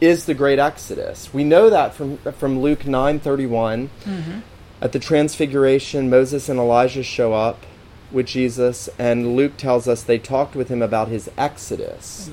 is 0.00 0.24
the 0.24 0.34
great 0.34 0.58
exodus. 0.58 1.32
We 1.32 1.44
know 1.44 1.70
that 1.70 1.94
from 1.94 2.18
from 2.18 2.60
Luke 2.60 2.80
9:31. 2.80 3.88
Mm-hmm. 4.04 4.38
At 4.82 4.92
the 4.92 4.98
transfiguration, 4.98 6.08
Moses 6.08 6.48
and 6.48 6.58
Elijah 6.58 7.02
show 7.02 7.34
up 7.34 7.66
with 8.10 8.26
Jesus 8.26 8.88
and 8.98 9.36
Luke 9.36 9.56
tells 9.56 9.86
us 9.86 10.02
they 10.02 10.18
talked 10.18 10.56
with 10.56 10.68
him 10.68 10.82
about 10.82 11.08
his 11.08 11.30
exodus, 11.36 12.28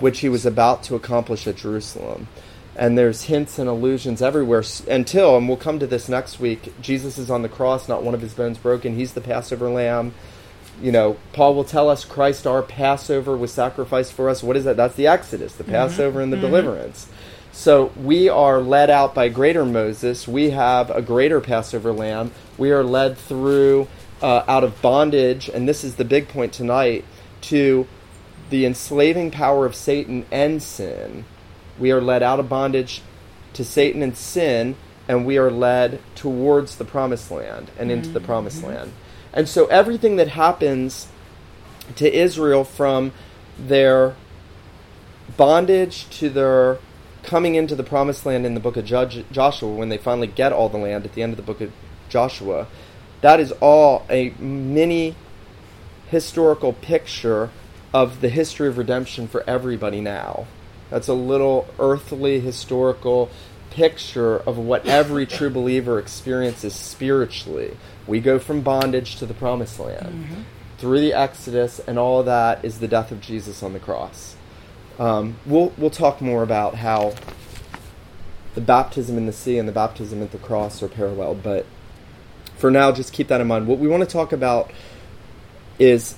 which 0.00 0.20
he 0.20 0.28
was 0.28 0.46
about 0.46 0.82
to 0.84 0.94
accomplish 0.94 1.46
at 1.46 1.56
Jerusalem. 1.56 2.28
And 2.76 2.96
there's 2.96 3.22
hints 3.24 3.58
and 3.58 3.68
allusions 3.68 4.22
everywhere 4.22 4.62
until, 4.88 5.36
and 5.36 5.48
we'll 5.48 5.56
come 5.56 5.80
to 5.80 5.86
this 5.86 6.08
next 6.08 6.38
week, 6.38 6.72
Jesus 6.80 7.18
is 7.18 7.30
on 7.30 7.42
the 7.42 7.48
cross, 7.48 7.88
not 7.88 8.04
one 8.04 8.14
of 8.14 8.20
his 8.20 8.34
bones 8.34 8.58
broken. 8.58 8.94
He's 8.94 9.14
the 9.14 9.20
Passover 9.20 9.68
lamb 9.68 10.14
you 10.80 10.92
know, 10.92 11.16
Paul 11.32 11.54
will 11.54 11.64
tell 11.64 11.88
us 11.88 12.04
Christ 12.04 12.46
our 12.46 12.62
Passover 12.62 13.36
was 13.36 13.52
sacrificed 13.52 14.12
for 14.12 14.28
us. 14.28 14.42
What 14.42 14.56
is 14.56 14.64
that? 14.64 14.76
That's 14.76 14.94
the 14.94 15.06
Exodus, 15.06 15.54
the 15.54 15.64
mm-hmm. 15.64 15.72
Passover 15.72 16.20
and 16.20 16.32
the 16.32 16.36
mm-hmm. 16.36 16.46
deliverance. 16.46 17.08
So 17.52 17.92
we 17.96 18.28
are 18.28 18.60
led 18.60 18.88
out 18.88 19.14
by 19.14 19.28
greater 19.28 19.64
Moses. 19.64 20.28
We 20.28 20.50
have 20.50 20.90
a 20.90 21.02
greater 21.02 21.40
Passover 21.40 21.92
lamb. 21.92 22.30
We 22.56 22.70
are 22.70 22.84
led 22.84 23.18
through 23.18 23.88
uh, 24.22 24.44
out 24.46 24.64
of 24.64 24.80
bondage, 24.80 25.48
and 25.48 25.68
this 25.68 25.82
is 25.82 25.96
the 25.96 26.04
big 26.04 26.28
point 26.28 26.52
tonight, 26.52 27.04
to 27.42 27.86
the 28.50 28.64
enslaving 28.64 29.30
power 29.30 29.66
of 29.66 29.74
Satan 29.74 30.24
and 30.30 30.62
sin. 30.62 31.24
We 31.78 31.90
are 31.90 32.00
led 32.00 32.22
out 32.22 32.40
of 32.40 32.48
bondage 32.48 33.02
to 33.54 33.64
Satan 33.64 34.02
and 34.02 34.16
sin, 34.16 34.76
and 35.08 35.26
we 35.26 35.38
are 35.38 35.50
led 35.50 36.00
towards 36.14 36.76
the 36.76 36.84
promised 36.84 37.30
land 37.30 37.70
and 37.78 37.90
into 37.90 38.06
mm-hmm. 38.06 38.14
the 38.14 38.20
promised 38.20 38.58
mm-hmm. 38.58 38.74
land. 38.74 38.92
And 39.38 39.48
so 39.48 39.66
everything 39.66 40.16
that 40.16 40.26
happens 40.26 41.06
to 41.94 42.12
Israel 42.12 42.64
from 42.64 43.12
their 43.56 44.16
bondage 45.36 46.10
to 46.18 46.28
their 46.28 46.78
coming 47.22 47.54
into 47.54 47.76
the 47.76 47.84
promised 47.84 48.26
land 48.26 48.44
in 48.44 48.54
the 48.54 48.60
book 48.60 48.76
of 48.76 48.84
Judge, 48.84 49.24
Joshua, 49.30 49.72
when 49.72 49.90
they 49.90 49.96
finally 49.96 50.26
get 50.26 50.52
all 50.52 50.68
the 50.68 50.76
land 50.76 51.04
at 51.04 51.12
the 51.12 51.22
end 51.22 51.32
of 51.32 51.36
the 51.36 51.44
book 51.44 51.60
of 51.60 51.70
Joshua, 52.08 52.66
that 53.20 53.38
is 53.38 53.52
all 53.60 54.04
a 54.10 54.30
mini 54.40 55.14
historical 56.08 56.72
picture 56.72 57.50
of 57.94 58.20
the 58.20 58.30
history 58.30 58.66
of 58.66 58.76
redemption 58.76 59.28
for 59.28 59.44
everybody 59.48 60.00
now. 60.00 60.48
That's 60.90 61.06
a 61.06 61.14
little 61.14 61.68
earthly 61.78 62.40
historical 62.40 63.30
picture 63.70 64.38
of 64.38 64.58
what 64.58 64.86
every 64.86 65.26
true 65.26 65.50
believer 65.50 65.98
experiences 65.98 66.74
spiritually. 66.74 67.76
We 68.06 68.20
go 68.20 68.38
from 68.38 68.62
bondage 68.62 69.16
to 69.16 69.26
the 69.26 69.34
promised 69.34 69.78
land. 69.78 70.26
Mm-hmm. 70.26 70.42
Through 70.78 71.00
the 71.00 71.12
Exodus 71.12 71.80
and 71.80 71.98
all 71.98 72.20
of 72.20 72.26
that 72.26 72.64
is 72.64 72.78
the 72.78 72.88
death 72.88 73.10
of 73.10 73.20
Jesus 73.20 73.62
on 73.62 73.72
the 73.72 73.80
cross. 73.80 74.36
Um, 74.98 75.38
we'll, 75.46 75.72
we'll 75.76 75.90
talk 75.90 76.20
more 76.20 76.42
about 76.42 76.76
how 76.76 77.14
the 78.54 78.60
baptism 78.60 79.16
in 79.16 79.26
the 79.26 79.32
sea 79.32 79.58
and 79.58 79.68
the 79.68 79.72
baptism 79.72 80.22
at 80.22 80.32
the 80.32 80.38
cross 80.38 80.82
are 80.82 80.88
paralleled, 80.88 81.42
but 81.42 81.66
for 82.58 82.72
now, 82.72 82.90
just 82.90 83.12
keep 83.12 83.28
that 83.28 83.40
in 83.40 83.46
mind. 83.46 83.68
What 83.68 83.78
we 83.78 83.86
want 83.86 84.02
to 84.02 84.08
talk 84.08 84.32
about 84.32 84.72
is 85.78 86.16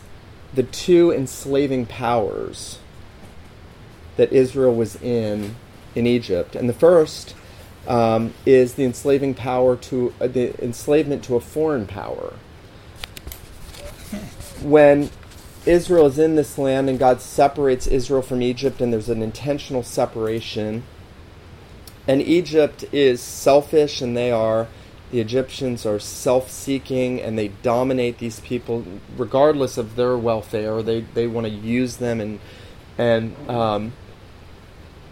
the 0.54 0.62
two 0.62 1.12
enslaving 1.12 1.84
powers 1.84 2.78
that 4.16 4.32
Israel 4.32 4.74
was 4.74 5.00
in 5.02 5.56
in 5.94 6.06
Egypt. 6.06 6.56
And 6.56 6.68
the 6.68 6.74
first 6.74 7.34
um, 7.86 8.34
is 8.44 8.74
the 8.74 8.84
enslaving 8.84 9.34
power 9.34 9.76
to 9.76 10.12
uh, 10.20 10.26
the 10.26 10.62
enslavement 10.62 11.24
to 11.24 11.36
a 11.36 11.40
foreign 11.40 11.86
power. 11.86 12.34
When 14.62 15.10
Israel 15.66 16.06
is 16.06 16.18
in 16.18 16.36
this 16.36 16.58
land 16.58 16.88
and 16.88 16.98
God 16.98 17.20
separates 17.20 17.86
Israel 17.86 18.22
from 18.22 18.42
Egypt, 18.42 18.80
and 18.80 18.92
there's 18.92 19.08
an 19.08 19.22
intentional 19.22 19.82
separation, 19.82 20.84
and 22.06 22.22
Egypt 22.22 22.84
is 22.92 23.20
selfish, 23.20 24.00
and 24.00 24.16
they 24.16 24.30
are 24.30 24.68
the 25.10 25.20
Egyptians 25.20 25.84
are 25.84 25.98
self-seeking, 25.98 27.20
and 27.20 27.36
they 27.36 27.48
dominate 27.48 28.18
these 28.18 28.40
people 28.40 28.84
regardless 29.16 29.76
of 29.76 29.96
their 29.96 30.16
welfare. 30.16 30.82
They 30.82 31.00
they 31.00 31.26
want 31.26 31.46
to 31.46 31.52
use 31.52 31.96
them, 31.96 32.20
and 32.20 32.40
and 32.96 33.50
um, 33.50 33.92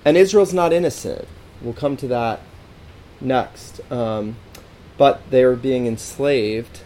and 0.05 0.17
Israel's 0.17 0.55
not 0.55 0.73
innocent. 0.73 1.27
We'll 1.61 1.75
come 1.75 1.97
to 1.97 2.09
that 2.09 2.41
next. 3.21 3.81
Um, 3.91 4.37
but 4.97 5.23
they 5.31 5.43
are 5.45 5.57
being 5.57 5.87
enslaved. 5.87 6.81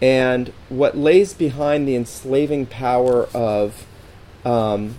And 0.00 0.52
what 0.68 0.96
lays 0.96 1.32
behind 1.32 1.88
the 1.88 1.96
enslaving 1.96 2.66
power 2.66 3.26
of 3.34 3.86
um, 4.44 4.96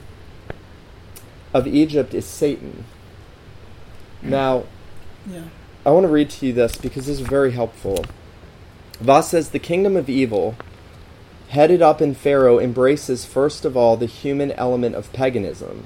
of 1.54 1.68
Egypt 1.68 2.14
is 2.14 2.26
Satan. 2.26 2.86
Now, 4.22 4.64
yeah. 5.30 5.44
I 5.86 5.92
want 5.92 6.06
to 6.06 6.12
read 6.12 6.32
to 6.32 6.48
you 6.48 6.54
this 6.54 6.76
because 6.76 7.06
this 7.06 7.20
is 7.20 7.28
very 7.28 7.52
helpful. 7.52 8.04
Vos 9.00 9.30
says 9.30 9.50
the 9.50 9.60
kingdom 9.60 9.96
of 9.96 10.10
evil, 10.10 10.56
headed 11.50 11.82
up 11.82 12.02
in 12.02 12.16
Pharaoh, 12.16 12.60
embraces 12.60 13.24
first 13.24 13.64
of 13.66 13.78
all 13.78 13.96
the 13.96 14.08
human 14.08 14.52
element 14.54 14.96
of 14.96 15.14
paganism. 15.14 15.86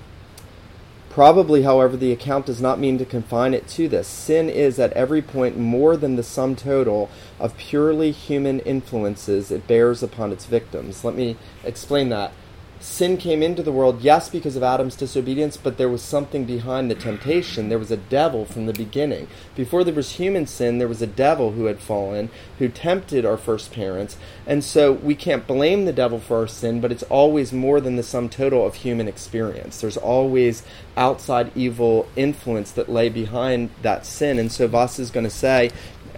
Probably, 1.10 1.64
however, 1.64 1.98
the 1.98 2.12
account 2.12 2.46
does 2.46 2.62
not 2.62 2.80
mean 2.80 2.98
to 3.00 3.06
confine 3.06 3.54
it 3.54 3.68
to 3.70 3.90
this. 3.90 4.08
Sin 4.08 4.48
is 4.48 4.80
at 4.80 4.94
every 4.94 5.22
point 5.22 5.58
more 5.58 5.98
than 5.98 6.16
the 6.16 6.24
sum 6.24 6.56
total 6.56 7.10
of 7.40 7.58
purely 7.58 8.12
human 8.12 8.60
influences 8.60 9.50
it 9.52 9.68
bears 9.68 10.04
upon 10.04 10.32
its 10.32 10.46
victims. 10.46 11.04
Let 11.04 11.16
me 11.16 11.36
explain 11.64 12.10
that 12.10 12.32
sin 12.80 13.18
came 13.18 13.44
into 13.44 13.62
the 13.62 13.72
world, 13.72 14.02
yes, 14.02 14.30
because 14.30 14.56
of 14.56 14.64
Adam's 14.64 14.96
disobedience, 14.96 15.58
but 15.58 15.78
there 15.78 15.90
was 15.90 16.02
something 16.02 16.46
behind 16.46 16.90
the 16.90 16.96
temptation. 16.96 17.70
There 17.70 17.80
was 17.80 17.92
a 17.92 17.98
devil 17.98 18.46
from 18.46 18.66
the 18.66 18.74
beginning. 18.74 19.28
Before 19.56 19.84
there 19.84 19.94
was 19.94 20.14
human 20.14 20.48
sin, 20.48 20.78
there 20.78 20.88
was 20.88 21.02
a 21.02 21.08
devil 21.08 21.52
who 21.52 21.66
had 21.66 21.80
fallen, 21.80 22.30
who 22.58 22.70
tempted 22.70 23.26
our 23.26 23.38
first 23.38 23.74
parents. 23.74 24.18
And 24.48 24.64
so 24.64 24.94
we 24.94 25.14
can't 25.14 25.46
blame 25.46 25.86
the 25.86 25.94
devil 25.94 26.20
for 26.20 26.38
our 26.38 26.48
sin, 26.48 26.80
but 26.80 26.92
it's 26.92 27.04
always 27.04 27.52
more 27.52 27.82
than 27.82 27.98
the 27.98 28.04
sum 28.04 28.30
total 28.30 28.66
of 28.66 28.76
human 28.76 29.08
experience. 29.08 29.82
There's 29.82 29.98
always 29.98 30.64
outside 30.96 31.52
evil 31.56 32.08
influence 32.16 32.72
that 32.72 32.88
lay 32.88 33.10
behind 33.10 33.72
that 33.82 34.06
sin. 34.06 34.40
And 34.40 34.52
so 34.52 34.68
Vos 34.68 35.00
is 35.00 35.12
going 35.12 35.26
to 35.26 35.30
say, 35.30 35.72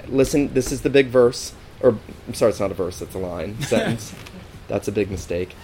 listen, 0.08 0.54
this 0.54 0.72
is 0.72 0.82
the 0.82 0.90
big 0.90 1.08
verse. 1.08 1.54
Or, 1.80 1.98
I'm 2.28 2.36
sorry, 2.36 2.52
it's 2.52 2.60
not 2.60 2.70
a 2.70 2.76
verse, 2.76 3.02
it's 3.02 3.16
a 3.16 3.20
line, 3.20 3.60
sentence. 3.62 4.14
That's 4.68 4.88
a 4.88 4.92
big 4.92 5.10
mistake 5.10 5.56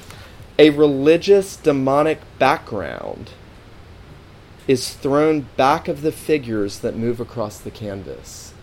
a 0.60 0.72
religious 0.72 1.56
demonic 1.56 2.20
background 2.40 3.32
is 4.68 4.94
thrown 4.94 5.48
back 5.56 5.88
of 5.88 6.02
the 6.02 6.12
figures 6.12 6.80
that 6.80 6.96
move 6.96 7.20
across 7.20 7.60
the 7.60 7.72
canvas. 7.72 8.54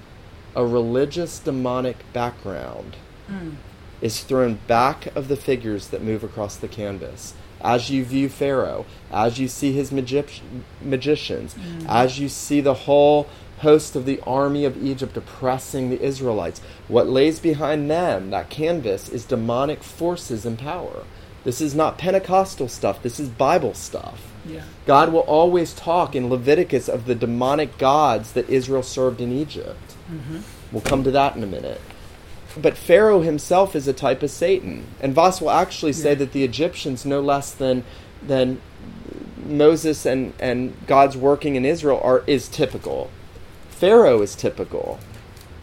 A 0.57 0.66
religious 0.66 1.38
demonic 1.38 1.96
background 2.12 2.96
mm. 3.30 3.54
is 4.00 4.22
thrown 4.22 4.59
back 4.66 5.07
of 5.14 5.28
the 5.28 5.37
figures 5.37 5.88
that 5.88 6.02
move 6.02 6.24
across 6.24 6.57
the 6.57 6.68
canvas. 6.68 7.35
As 7.61 7.90
you 7.90 8.04
view 8.04 8.28
Pharaoh, 8.28 8.85
as 9.11 9.38
you 9.38 9.48
see 9.48 9.72
his 9.72 9.90
magi- 9.92 10.42
magicians, 10.83 11.54
mm. 11.54 11.87
as 11.88 12.18
you 12.18 12.28
see 12.28 12.61
the 12.61 12.74
whole 12.74 13.28
host 13.61 13.94
of 13.94 14.04
the 14.04 14.20
army 14.26 14.64
of 14.64 14.83
Egypt 14.85 15.16
oppressing 15.16 15.88
the 15.88 16.02
Israelites, 16.02 16.61
what 16.88 17.09
lays 17.09 17.38
behind 17.38 17.88
them, 17.88 18.30
that 18.30 18.50
canvas, 18.50 19.09
is 19.09 19.24
demonic 19.24 19.83
forces 19.83 20.44
and 20.44 20.59
power. 20.59 21.04
This 21.44 21.61
is 21.61 21.74
not 21.74 21.98
Pentecostal 21.98 22.68
stuff. 22.68 23.02
This 23.02 23.20
is 23.20 23.28
Bible 23.28 23.74
stuff. 23.74 24.33
Yeah. 24.46 24.62
God 24.87 25.12
will 25.12 25.20
always 25.20 25.74
talk 25.74 26.14
in 26.14 26.30
Leviticus 26.30 26.88
of 26.88 27.04
the 27.04 27.14
demonic 27.14 27.78
gods 27.78 28.33
that 28.33 28.48
Israel 28.48 28.83
served 28.83 29.20
in 29.20 29.30
Egypt. 29.30 29.94
Mm-hmm. 30.11 30.40
We'll 30.72 30.83
come 30.83 31.04
to 31.04 31.11
that 31.11 31.37
in 31.37 31.42
a 31.42 31.46
minute. 31.46 31.80
But 32.57 32.76
Pharaoh 32.76 33.20
himself 33.20 33.76
is 33.76 33.87
a 33.87 33.92
type 33.92 34.22
of 34.22 34.30
Satan. 34.30 34.87
And 35.00 35.14
Vos 35.14 35.40
will 35.40 35.50
actually 35.50 35.92
say 35.92 36.11
yeah. 36.11 36.16
that 36.16 36.33
the 36.33 36.44
Egyptians, 36.44 37.04
no 37.04 37.20
less 37.20 37.52
than, 37.52 37.85
than 38.22 38.61
Moses 39.44 40.07
and, 40.07 40.33
and 40.38 40.74
God's 40.87 41.16
working 41.16 41.57
in 41.57 41.64
Israel, 41.64 42.00
are, 42.02 42.24
is 42.26 42.48
typical. 42.48 43.11
Pharaoh 43.68 44.22
is 44.22 44.35
typical 44.35 44.98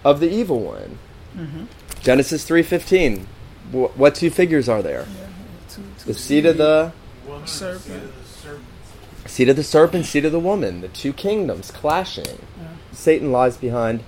of 0.03 0.19
the 0.19 0.29
evil 0.29 0.59
one. 0.59 0.99
Mm-hmm. 1.35 1.65
Genesis 2.01 2.47
3.15. 2.47 3.25
W- 3.71 3.87
what 3.95 4.15
two 4.15 4.29
figures 4.29 4.67
are 4.69 4.81
there? 4.81 5.07
Yeah 5.09 5.30
The 6.05 6.13
seed 6.13 6.45
of 6.45 6.57
the 6.57 6.91
serpent. 7.45 8.11
seed 9.25 9.49
of 9.49 9.55
the 9.55 9.63
serpent, 9.63 10.05
seed 10.05 10.25
of 10.25 10.31
the 10.31 10.39
woman, 10.39 10.81
the 10.81 10.87
two 10.87 11.13
kingdoms 11.13 11.71
clashing. 11.71 12.25
Yeah. 12.59 12.67
Satan 12.91 13.31
lies 13.31 13.57
behind 13.57 14.03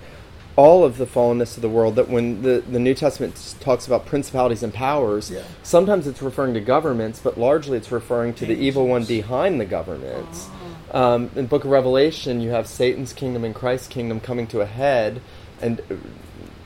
all 0.56 0.84
of 0.84 0.98
the 0.98 1.06
fallenness 1.06 1.56
of 1.56 1.62
the 1.62 1.70
world 1.70 1.96
that 1.96 2.10
when 2.10 2.42
the, 2.44 2.64
the 2.70 2.78
New 2.80 2.94
Testament 2.94 3.56
talks 3.60 3.88
about 3.88 4.06
principalities 4.06 4.62
and 4.62 4.72
powers, 4.74 5.32
Yeah. 5.32 5.42
sometimes 5.64 6.06
it's 6.06 6.22
referring 6.22 6.54
to 6.54 6.62
governments, 6.62 7.20
but 7.24 7.38
largely 7.40 7.78
it's 7.78 7.92
referring 7.92 8.34
to 8.36 8.46
the 8.46 8.54
evil 8.54 8.88
one 8.88 9.04
behind 9.06 9.60
the 9.60 9.66
governments. 9.66 10.48
Um, 10.92 11.32
in 11.36 11.48
Book 11.48 11.64
of 11.64 11.72
Revelation, 11.72 12.40
you 12.40 12.52
have 12.52 12.68
Satan's 12.68 13.14
kingdom 13.14 13.44
and 13.44 13.56
Christ's 13.56 13.88
kingdom 13.88 14.20
coming 14.20 14.46
to 14.48 14.62
a 14.62 14.66
head, 14.68 15.22
and 15.60 15.82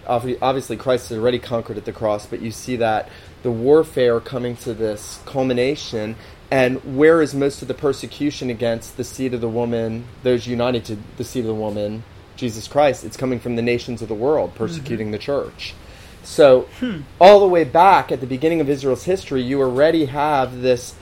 uh, 0.05 0.19
obviously 0.41 0.75
Christ 0.75 1.07
has 1.09 1.17
already 1.17 1.39
conquered 1.39 1.77
at 1.77 1.85
the 1.85 1.93
cross, 1.93 2.25
but 2.25 2.41
you 2.41 2.51
see 2.51 2.75
that 2.77 3.07
the 3.47 3.51
warfare 3.51 4.19
coming 4.19 4.57
to 4.57 4.73
this 4.73 5.21
culmination. 5.25 6.17
And 6.51 6.97
where 6.97 7.21
is 7.21 7.33
most 7.33 7.61
of 7.61 7.69
the 7.69 7.73
persecution 7.73 8.49
against 8.49 8.97
the 8.97 9.05
seed 9.05 9.33
of 9.33 9.39
the 9.39 9.47
woman, 9.47 10.05
those 10.21 10.47
united 10.47 10.83
to 10.85 10.97
the 11.15 11.23
seed 11.23 11.45
of 11.45 11.47
the 11.47 11.53
woman, 11.55 12.03
Jesus 12.35 12.67
Christ? 12.67 13.05
It's 13.05 13.15
coming 13.15 13.39
from 13.39 13.55
the 13.55 13.61
nations 13.61 14.01
of 14.01 14.09
the 14.09 14.13
world 14.13 14.53
persecuting 14.53 15.07
mm-hmm. 15.07 15.13
the 15.13 15.17
church. 15.19 15.75
So, 16.23 16.63
hmm. 16.81 17.03
all 17.21 17.39
the 17.39 17.47
way 17.47 17.63
back 17.63 18.11
at 18.11 18.19
the 18.19 18.27
beginning 18.27 18.59
of 18.59 18.69
Israel's 18.69 19.05
history, 19.05 19.43
you 19.43 19.61
already 19.61 20.05
have 20.07 20.61
this 20.61 20.95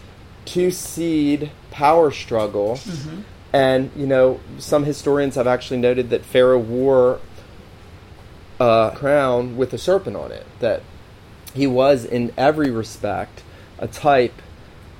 two 0.46 0.70
seed 0.70 1.50
power 1.72 2.12
struggle. 2.12 2.76
Mm-hmm. 2.76 3.22
And, 3.54 3.90
you 3.96 4.06
know, 4.06 4.40
some 4.60 4.84
historians 4.84 5.34
have 5.34 5.48
actually 5.48 5.80
noted 5.80 6.12
that 6.12 6.24
Pharaoh 6.24 6.60
wore 6.60 7.22
a 8.60 8.92
crown 8.94 9.58
with 9.58 9.74
a 9.74 9.80
serpent 9.80 10.16
on 10.16 10.32
it, 10.32 10.46
that 10.60 10.84
he 11.56 11.68
was, 11.68 12.06
in 12.06 12.34
every 12.38 12.70
respect, 12.70 13.44
a 13.80 13.88
type 13.88 14.42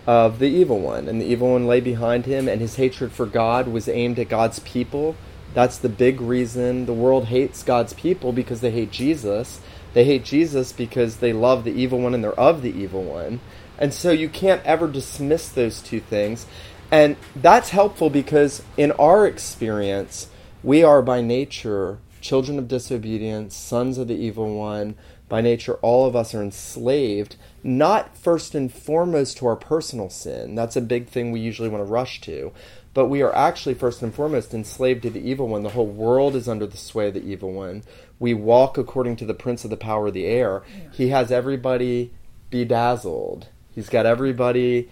of 0.08 0.40
the 0.40 0.48
evil 0.48 0.80
one. 0.80 1.08
And 1.08 1.22
the 1.22 1.26
evil 1.26 1.52
one 1.52 1.68
lay 1.68 1.82
behind 1.82 2.26
him, 2.26 2.48
and 2.48 2.62
his 2.62 2.76
hatred 2.76 3.12
for 3.12 3.26
God 3.26 3.68
was 3.68 3.88
aimed 3.88 4.20
at 4.20 4.30
God's 4.30 4.60
people. 4.60 5.16
That's 5.54 5.78
the 5.78 5.90
big 5.90 6.20
reason 6.20 6.86
the 6.86 6.94
world 6.94 7.26
hates 7.26 7.64
God's 7.64 7.94
people 7.94 8.34
because 8.34 8.62
they 8.62 8.72
hate 8.72 8.92
Jesus. 8.92 9.62
They 9.94 10.04
hate 10.04 10.26
Jesus 10.26 10.74
because 10.74 11.18
they 11.18 11.32
love 11.32 11.64
the 11.64 11.72
evil 11.72 12.00
one 12.00 12.14
and 12.14 12.22
they're 12.22 12.38
of 12.40 12.62
the 12.62 12.78
evil 12.78 13.04
one. 13.04 13.40
And 13.78 13.94
so 13.94 14.12
you 14.12 14.28
can't 14.28 14.64
ever 14.66 14.88
dismiss 14.88 15.48
those 15.48 15.82
two 15.82 16.02
things. 16.02 16.46
And 16.92 17.16
that's 17.36 17.70
helpful 17.70 18.10
because 18.10 18.64
in 18.76 18.92
our 18.94 19.26
experience, 19.26 20.28
we 20.62 20.84
are 20.84 21.02
by 21.02 21.22
nature 21.22 22.00
children 22.20 22.58
of 22.60 22.68
disobedience, 22.68 23.56
sons 23.56 23.98
of 23.98 24.08
the 24.08 24.16
evil 24.16 24.58
one. 24.58 24.96
By 25.28 25.42
nature, 25.42 25.76
all 25.76 26.06
of 26.06 26.16
us 26.16 26.36
are 26.36 26.42
enslaved, 26.42 27.36
not 27.64 28.16
first 28.16 28.54
and 28.54 28.72
foremost 28.72 29.38
to 29.38 29.48
our 29.48 29.56
personal 29.56 30.10
sin. 30.10 30.54
That's 30.54 30.76
a 30.76 30.82
big 30.82 31.08
thing 31.08 31.32
we 31.32 31.40
usually 31.40 31.70
want 31.70 31.82
to 31.82 31.92
rush 31.92 32.22
to. 32.22 32.52
But 32.94 33.08
we 33.08 33.22
are 33.22 33.36
actually 33.36 33.76
first 33.76 34.02
and 34.02 34.14
foremost 34.14 34.54
enslaved 34.54 35.02
to 35.02 35.10
the 35.10 35.28
evil 35.28 35.48
one. 35.48 35.64
The 35.64 35.70
whole 35.70 35.88
world 35.88 36.36
is 36.36 36.48
under 36.48 36.68
the 36.68 36.78
sway 36.78 37.08
of 37.10 37.16
the 37.16 37.26
evil 37.26 37.52
one. 37.52 37.84
We 38.20 38.34
walk 38.34 38.78
according 38.78 39.18
to 39.18 39.26
the 39.26 39.34
prince 39.34 39.64
of 39.64 39.70
the 39.70 39.78
power 39.78 40.08
of 40.08 40.14
the 40.14 40.26
air. 40.26 40.64
He 40.94 41.10
has 41.10 41.32
everybody 41.32 42.14
bedazzled. 42.50 43.48
He's 43.74 43.90
got 43.90 44.06
everybody 44.06 44.90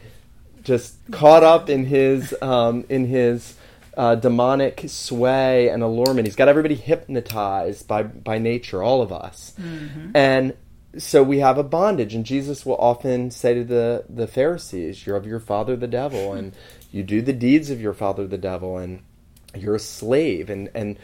just 0.64 0.96
caught 1.12 1.44
up 1.44 1.70
in 1.70 1.86
his 1.86 2.36
um, 2.42 2.86
in 2.90 3.06
his 3.06 3.56
uh, 3.98 4.16
demonic 4.16 4.84
sway 4.88 5.70
and 5.70 5.84
allurement. 5.84 6.28
He's 6.28 6.36
got 6.36 6.48
everybody 6.48 6.76
hypnotized 6.76 7.88
by 7.88 8.04
by 8.04 8.38
nature, 8.38 8.82
all 8.82 9.02
of 9.02 9.12
us, 9.12 9.54
and 10.14 10.54
so 10.98 11.24
we 11.24 11.40
have 11.40 11.58
a 11.58 11.64
bondage. 11.64 12.14
And 12.14 12.26
Jesus 12.26 12.66
will 12.66 12.78
often 12.78 13.32
say 13.32 13.54
to 13.54 13.64
the 13.64 14.06
the 14.10 14.28
Pharisees, 14.28 15.06
"You're 15.06 15.18
of 15.18 15.26
your 15.26 15.40
father 15.40 15.76
the 15.76 15.88
devil, 15.88 16.34
and 16.34 16.54
you 16.92 17.04
do 17.04 17.22
the 17.22 17.34
deeds 17.34 17.70
of 17.70 17.82
your 17.82 17.94
father 17.94 18.28
the 18.28 18.38
devil, 18.38 18.78
and 18.78 19.02
you're 19.56 19.76
a 19.76 19.80
slave." 19.80 20.50
And 20.50 20.70
and 20.74 20.98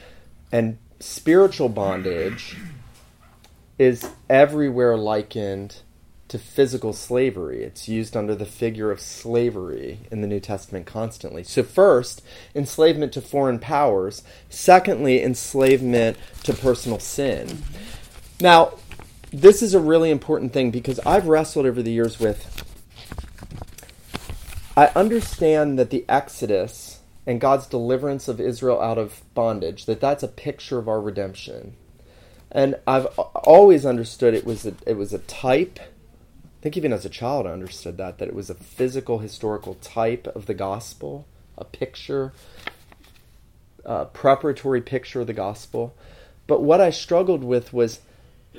and 0.52 0.78
spiritual 1.00 1.70
bondage 1.70 2.58
is 3.78 4.10
everywhere 4.30 4.98
likened 4.98 5.82
to 6.30 6.40
physical 6.40 6.94
slavery. 6.94 7.64
It's 7.64 7.90
used 7.90 8.16
under 8.16 8.36
the 8.36 8.46
figure 8.46 8.92
of 8.92 9.02
slavery 9.02 10.00
in 10.12 10.22
the 10.22 10.28
New 10.28 10.40
Testament 10.40 10.86
constantly. 10.86 11.44
So, 11.44 11.64
first, 11.64 12.22
enslavement 12.56 13.14
to 13.14 13.22
foreign 13.22 13.60
powers. 13.60 14.24
Secondly, 14.50 15.22
enslavement 15.22 16.18
to 16.44 16.54
personal 16.54 17.00
sin. 17.00 17.64
Now, 18.40 18.76
this 19.32 19.62
is 19.62 19.74
a 19.74 19.80
really 19.80 20.12
important 20.12 20.54
thing 20.54 20.72
because 20.72 21.00
I've 21.00 21.28
wrestled 21.28 21.66
over 21.66 21.82
the 21.82 21.92
years 21.92 22.20
with. 22.20 22.64
I 24.78 24.88
understand 24.96 25.78
that 25.78 25.90
the 25.90 26.06
Exodus 26.08 27.00
and 27.26 27.42
God's 27.42 27.68
deliverance 27.68 28.28
of 28.28 28.40
Israel 28.40 28.80
out 28.82 28.98
of 28.98 29.22
bondage, 29.34 29.86
that 29.86 30.00
that's 30.00 30.24
a 30.24 30.28
picture 30.28 30.78
of 30.78 30.88
our 30.88 31.02
redemption. 31.02 31.76
And 32.52 32.76
I've 32.88 33.08
always 33.08 33.86
understood 33.86 34.34
it 34.34 34.46
was 34.46 34.66
a, 34.66 34.74
it 34.88 34.96
was 34.96 35.14
a 35.14 35.20
type 35.20 35.80
I 36.60 36.62
think 36.62 36.76
even 36.76 36.92
as 36.92 37.06
a 37.06 37.10
child 37.10 37.48
I 37.48 37.52
understood 37.52 37.98
that 37.98 38.18
that 38.18 38.28
it 38.28 38.36
was 38.36 38.50
a 38.50 38.56
physical 38.56 39.20
historical 39.20 39.76
type 39.76 40.28
of 40.28 40.46
the 40.46 40.54
gospel, 40.54 41.26
a 41.58 41.64
picture, 41.64 42.34
a 43.86 44.06
preparatory 44.06 44.82
picture 44.82 45.22
of 45.22 45.28
the 45.28 45.34
gospel. 45.34 45.96
But 46.48 46.62
what 46.62 46.82
I 46.82 46.90
struggled 46.90 47.44
with 47.44 47.72
was 47.72 48.02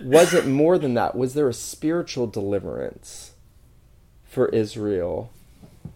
was 0.02 0.32
it 0.32 0.46
more 0.46 0.78
than 0.78 0.94
that? 0.94 1.14
Was 1.14 1.34
there 1.34 1.48
a 1.48 1.54
spiritual 1.54 2.26
deliverance 2.26 3.32
for 4.24 4.48
Israel 4.48 5.30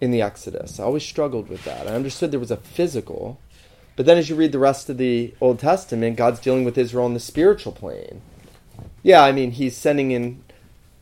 in 0.00 0.10
the 0.10 0.20
Exodus? 0.20 0.78
I 0.78 0.84
always 0.84 1.04
struggled 1.04 1.48
with 1.48 1.64
that. 1.64 1.86
I 1.86 1.94
understood 1.94 2.30
there 2.30 2.40
was 2.40 2.50
a 2.50 2.58
physical, 2.58 3.40
but 3.96 4.04
then 4.04 4.18
as 4.18 4.28
you 4.28 4.36
read 4.36 4.52
the 4.52 4.58
rest 4.58 4.90
of 4.90 4.98
the 4.98 5.32
Old 5.40 5.58
Testament, 5.58 6.16
God's 6.16 6.40
dealing 6.40 6.64
with 6.64 6.76
Israel 6.76 7.06
on 7.06 7.14
the 7.14 7.20
spiritual 7.20 7.72
plane. 7.72 8.20
Yeah, 9.02 9.22
I 9.22 9.32
mean, 9.32 9.52
he's 9.52 9.76
sending 9.76 10.10
in 10.10 10.42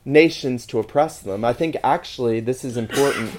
nations 0.04 0.66
to 0.66 0.78
oppress 0.78 1.18
them. 1.20 1.44
I 1.44 1.52
think 1.52 1.76
actually 1.82 2.40
this 2.40 2.64
is 2.64 2.76
important. 2.76 3.32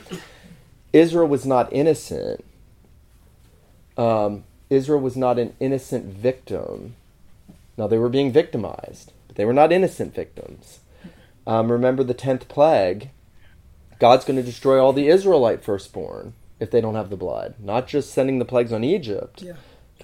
Israel 0.93 1.27
was 1.27 1.45
not 1.45 1.71
innocent. 1.73 2.43
Um, 3.97 4.43
Israel 4.69 4.99
was 4.99 5.17
not 5.17 5.39
an 5.39 5.55
innocent 5.59 6.05
victim. 6.05 6.95
Now 7.77 7.87
they 7.87 7.97
were 7.97 8.09
being 8.09 8.31
victimized, 8.31 9.11
but 9.27 9.35
they 9.35 9.45
were 9.45 9.53
not 9.53 9.71
innocent 9.71 10.13
victims. 10.13 10.79
Um, 11.45 11.71
remember 11.71 12.03
the 12.03 12.13
tenth 12.13 12.47
plague. 12.47 13.09
God's 13.99 14.25
going 14.25 14.37
to 14.37 14.43
destroy 14.43 14.79
all 14.79 14.93
the 14.93 15.07
Israelite 15.07 15.63
firstborn 15.63 16.33
if 16.59 16.71
they 16.71 16.81
don't 16.81 16.95
have 16.95 17.09
the 17.09 17.17
blood. 17.17 17.55
Not 17.59 17.87
just 17.87 18.13
sending 18.13 18.39
the 18.39 18.45
plagues 18.45 18.73
on 18.73 18.83
Egypt. 18.83 19.41
Yeah. 19.41 19.53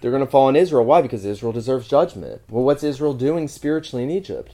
They're 0.01 0.11
going 0.11 0.23
to 0.23 0.29
fall 0.29 0.47
on 0.47 0.55
Israel. 0.55 0.85
Why? 0.85 1.01
Because 1.01 1.25
Israel 1.25 1.51
deserves 1.51 1.87
judgment. 1.87 2.41
Well, 2.49 2.63
what's 2.63 2.83
Israel 2.83 3.13
doing 3.13 3.47
spiritually 3.47 4.03
in 4.03 4.09
Egypt? 4.11 4.53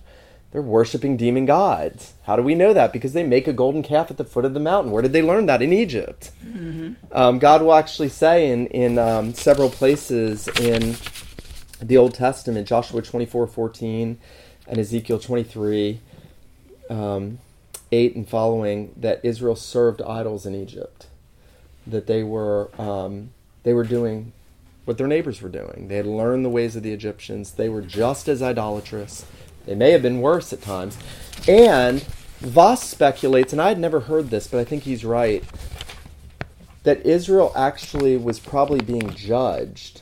They're 0.56 0.62
worshiping 0.62 1.18
demon 1.18 1.46
gods. 1.46 2.14
How 2.24 2.38
do 2.38 2.42
we 2.42 2.56
know 2.56 2.74
that? 2.74 2.94
Because 2.94 3.12
they 3.12 3.24
make 3.24 3.46
a 3.46 3.52
golden 3.52 3.84
calf 3.84 4.10
at 4.10 4.16
the 4.16 4.24
foot 4.24 4.46
of 4.46 4.54
the 4.54 4.60
mountain. 4.62 4.94
Where 4.94 5.02
did 5.02 5.12
they 5.12 5.22
learn 5.22 5.48
that? 5.48 5.62
In 5.62 5.74
Egypt. 5.74 6.32
Um, 7.12 7.40
God 7.40 7.62
will 7.62 7.74
actually 7.74 8.08
say 8.08 8.50
in, 8.50 8.68
in 8.68 8.98
um, 8.98 9.34
several 9.34 9.70
places 9.70 10.48
in 10.48 10.96
the 11.82 11.98
Old 11.98 12.14
Testament, 12.14 12.70
Joshua 12.70 13.02
24 13.02 13.48
14 13.48 14.18
and 14.66 14.80
Ezekiel 14.80 15.20
23 15.20 16.00
um, 16.90 17.40
8 17.92 18.16
and 18.16 18.30
following, 18.30 18.94
that 18.96 19.20
Israel 19.24 19.58
served 19.58 20.02
idols 20.04 20.46
in 20.46 20.56
Egypt. 20.56 21.08
That 21.86 22.08
they 22.08 22.24
were, 22.24 22.70
um, 22.80 23.32
they 23.64 23.74
were 23.74 23.84
doing 23.84 24.32
what 24.86 24.98
their 24.98 25.08
neighbors 25.08 25.42
were 25.42 25.50
doing. 25.50 25.90
They 25.90 25.98
had 25.98 26.06
learned 26.06 26.46
the 26.46 26.50
ways 26.50 26.78
of 26.78 26.84
the 26.84 26.94
Egyptians. 26.94 27.52
They 27.52 27.68
were 27.68 27.82
just 27.82 28.30
as 28.30 28.42
idolatrous. 28.42 29.26
They 29.66 29.76
may 29.76 29.92
have 29.92 30.02
been 30.02 30.22
worse 30.22 30.54
at 30.54 30.62
times. 30.62 30.98
And 31.48 32.02
Vos 32.40 32.84
speculates, 32.84 33.54
and 33.54 33.62
I 33.62 33.70
had 33.70 33.80
never 33.80 34.02
heard 34.02 34.30
this, 34.30 34.48
but 34.48 34.60
I 34.60 34.64
think 34.64 34.84
he's 34.84 35.06
right, 35.06 35.44
that 36.84 37.06
Israel 37.06 37.52
actually 37.56 38.18
was 38.18 38.40
probably 38.40 38.80
being 38.80 39.10
judged 39.12 40.02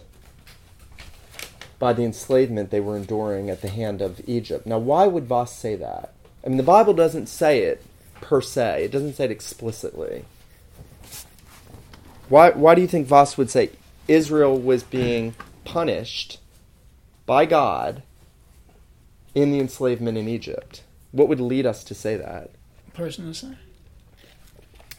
by 1.80 1.94
the 1.94 2.04
enslavement 2.04 2.70
they 2.70 2.80
were 2.80 2.98
enduring 2.98 3.50
at 3.50 3.62
the 3.62 3.70
hand 3.70 4.02
of 4.02 4.22
Egypt. 4.28 4.66
Now, 4.66 4.80
why 4.80 5.06
would 5.06 5.26
Vos 5.26 5.54
say 5.54 5.76
that? 5.76 6.14
I 6.46 6.50
mean, 6.50 6.58
the 6.58 6.64
Bible 6.64 6.94
doesn't 6.94 7.28
say 7.28 7.64
it 7.64 7.84
per 8.22 8.42
se, 8.42 8.86
it 8.86 8.92
doesn't 8.92 9.16
say 9.16 9.26
it 9.26 9.32
explicitly. 9.32 10.26
Why, 12.30 12.52
why 12.52 12.76
do 12.76 12.82
you 12.82 12.88
think 12.88 13.08
Vos 13.08 13.38
would 13.38 13.50
say 13.50 13.72
Israel 14.08 14.58
was 14.58 14.84
being 14.84 15.36
punished 15.66 16.40
by 17.26 17.46
God 17.46 18.02
in 19.36 19.52
the 19.52 19.60
enslavement 19.60 20.18
in 20.18 20.28
Egypt? 20.28 20.84
What 21.12 21.28
would 21.30 21.40
lead 21.40 21.66
us 21.66 21.84
to 21.86 21.94
say 21.96 22.16
that? 22.18 22.52
Personal 22.94 23.34
sin. 23.34 23.58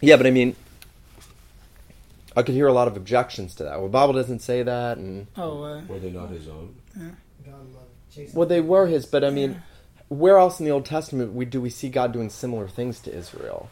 Yeah, 0.01 0.17
but 0.17 0.27
I 0.27 0.31
mean, 0.31 0.55
I 2.37 2.43
could 2.43 2.55
hear 2.55 2.67
a 2.67 2.73
lot 2.73 2.89
of 2.89 2.97
objections 2.97 3.55
to 3.57 3.65
that. 3.65 3.75
Well, 3.75 3.85
the 3.85 3.89
Bible 3.93 4.13
doesn't 4.15 4.41
say 4.41 4.63
that, 4.63 4.99
and 4.99 5.27
Oh, 5.37 5.63
uh, 5.63 5.83
Were 5.89 5.99
they 5.99 6.11
not 6.11 6.31
his 6.31 6.49
own? 6.49 6.75
well, 8.33 8.47
they 8.49 8.61
were 8.61 8.87
his, 8.87 9.07
but 9.07 9.25
I 9.25 9.31
mean, 9.31 9.63
where 10.09 10.39
else 10.39 10.59
in 10.61 10.67
the 10.67 10.73
Old 10.73 10.85
Testament 10.87 11.33
we, 11.33 11.45
do 11.45 11.61
we 11.61 11.71
see 11.71 11.89
God 11.89 12.13
doing 12.13 12.31
similar 12.31 12.69
things 12.69 13.01
to 13.01 13.15
Israel? 13.15 13.71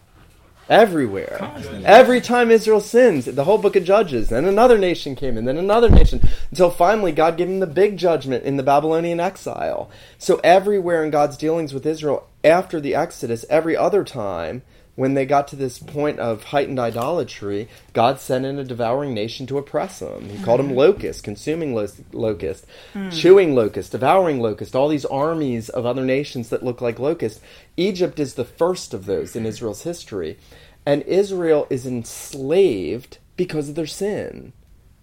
Everywhere. 0.68 1.36
Constantly. 1.38 1.84
Every 1.84 2.20
time 2.20 2.50
Israel 2.50 2.80
sins, 2.80 3.24
the 3.26 3.44
whole 3.44 3.58
book 3.58 3.76
of 3.76 3.84
Judges, 3.84 4.28
then 4.28 4.44
another 4.44 4.78
nation 4.78 5.16
came 5.16 5.36
in, 5.36 5.44
then 5.44 5.58
another 5.58 5.90
nation, 5.90 6.20
until 6.50 6.70
finally 6.70 7.12
God 7.12 7.36
gave 7.36 7.48
him 7.48 7.60
the 7.60 7.66
big 7.66 7.96
judgment 7.96 8.44
in 8.44 8.56
the 8.56 8.62
Babylonian 8.62 9.20
exile. 9.20 9.90
So 10.18 10.40
everywhere 10.44 11.04
in 11.04 11.10
God's 11.10 11.36
dealings 11.36 11.74
with 11.74 11.84
Israel 11.84 12.28
after 12.44 12.80
the 12.80 12.94
Exodus, 12.94 13.44
every 13.50 13.76
other 13.76 14.04
time, 14.04 14.62
when 15.02 15.14
they 15.14 15.26
got 15.26 15.48
to 15.48 15.56
this 15.56 15.80
point 15.80 16.20
of 16.20 16.44
heightened 16.44 16.78
idolatry, 16.78 17.68
God 17.92 18.20
sent 18.20 18.44
in 18.46 18.56
a 18.60 18.62
devouring 18.62 19.12
nation 19.12 19.48
to 19.48 19.58
oppress 19.58 19.98
them. 19.98 20.28
He 20.28 20.40
called 20.44 20.60
them 20.60 20.70
mm. 20.70 20.76
locusts, 20.76 21.20
consuming 21.20 21.74
lo- 21.74 21.88
locust, 22.12 22.64
mm. 22.94 23.10
chewing 23.10 23.52
locust, 23.52 23.90
devouring 23.90 24.38
locust, 24.38 24.76
all 24.76 24.86
these 24.86 25.04
armies 25.04 25.68
of 25.70 25.84
other 25.84 26.04
nations 26.04 26.50
that 26.50 26.62
look 26.62 26.80
like 26.80 27.00
locusts. 27.00 27.40
Egypt 27.76 28.20
is 28.20 28.34
the 28.34 28.44
first 28.44 28.94
of 28.94 29.06
those 29.06 29.34
in 29.34 29.44
Israel's 29.44 29.82
history. 29.82 30.38
And 30.86 31.02
Israel 31.02 31.66
is 31.68 31.84
enslaved 31.84 33.18
because 33.36 33.68
of 33.68 33.74
their 33.74 33.88
sin, 33.88 34.52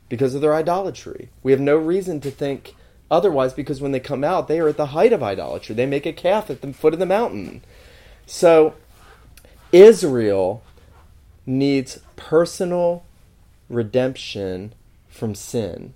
because 0.07 0.33
of 0.33 0.39
their 0.39 0.55
idolatry. 0.55 1.27
We 1.43 1.51
have 1.51 1.59
no 1.59 1.75
reason 1.75 2.21
to 2.21 2.31
think 2.31 2.73
otherwise 3.11 3.51
because 3.51 3.81
when 3.81 3.91
they 3.91 3.99
come 3.99 4.23
out, 4.23 4.47
they 4.47 4.61
are 4.61 4.69
at 4.69 4.77
the 4.77 4.93
height 4.95 5.11
of 5.11 5.21
idolatry. 5.21 5.75
They 5.75 5.85
make 5.85 6.05
a 6.05 6.13
calf 6.13 6.49
at 6.49 6.61
the 6.61 6.71
foot 6.71 6.93
of 6.93 6.99
the 6.99 7.05
mountain. 7.05 7.63
So, 8.25 8.75
Israel 9.71 10.63
needs 11.45 11.99
personal 12.15 13.03
redemption 13.69 14.73
from 15.07 15.35
sin. 15.35 15.93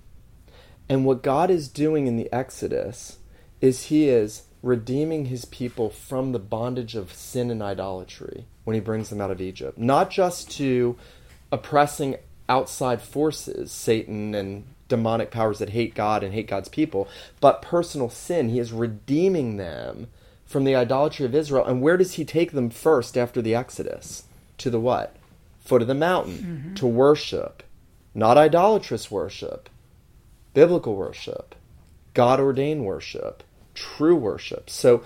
And 0.88 1.04
what 1.04 1.22
God 1.22 1.50
is 1.50 1.68
doing 1.68 2.06
in 2.06 2.16
the 2.16 2.32
Exodus 2.32 3.18
is 3.60 3.86
He 3.86 4.08
is 4.08 4.44
redeeming 4.62 5.26
His 5.26 5.44
people 5.44 5.90
from 5.90 6.32
the 6.32 6.38
bondage 6.38 6.94
of 6.94 7.12
sin 7.12 7.50
and 7.50 7.62
idolatry 7.62 8.46
when 8.64 8.74
He 8.74 8.80
brings 8.80 9.10
them 9.10 9.20
out 9.20 9.30
of 9.30 9.40
Egypt. 9.40 9.78
Not 9.78 10.10
just 10.10 10.50
to 10.52 10.96
oppressing 11.50 12.16
outside 12.48 13.00
forces, 13.00 13.72
Satan 13.72 14.34
and 14.34 14.64
demonic 14.88 15.30
powers 15.30 15.58
that 15.58 15.70
hate 15.70 15.94
God 15.94 16.22
and 16.22 16.34
hate 16.34 16.46
God's 16.46 16.68
people, 16.68 17.08
but 17.40 17.62
personal 17.62 18.10
sin. 18.10 18.50
He 18.50 18.58
is 18.58 18.72
redeeming 18.72 19.56
them 19.56 20.08
from 20.54 20.62
the 20.62 20.76
idolatry 20.76 21.26
of 21.26 21.34
Israel. 21.34 21.64
And 21.64 21.82
where 21.82 21.96
does 21.96 22.12
he 22.12 22.24
take 22.24 22.52
them 22.52 22.70
first 22.70 23.18
after 23.18 23.42
the 23.42 23.56
Exodus? 23.56 24.22
To 24.58 24.70
the 24.70 24.78
what? 24.78 25.16
Foot 25.58 25.82
of 25.82 25.88
the 25.88 25.96
mountain. 25.96 26.36
Mm-hmm. 26.38 26.74
To 26.74 26.86
worship. 26.86 27.64
Not 28.14 28.38
idolatrous 28.38 29.10
worship, 29.10 29.68
biblical 30.52 30.94
worship, 30.94 31.56
God 32.12 32.38
ordained 32.38 32.84
worship, 32.84 33.42
true 33.74 34.14
worship. 34.14 34.70
So 34.70 35.02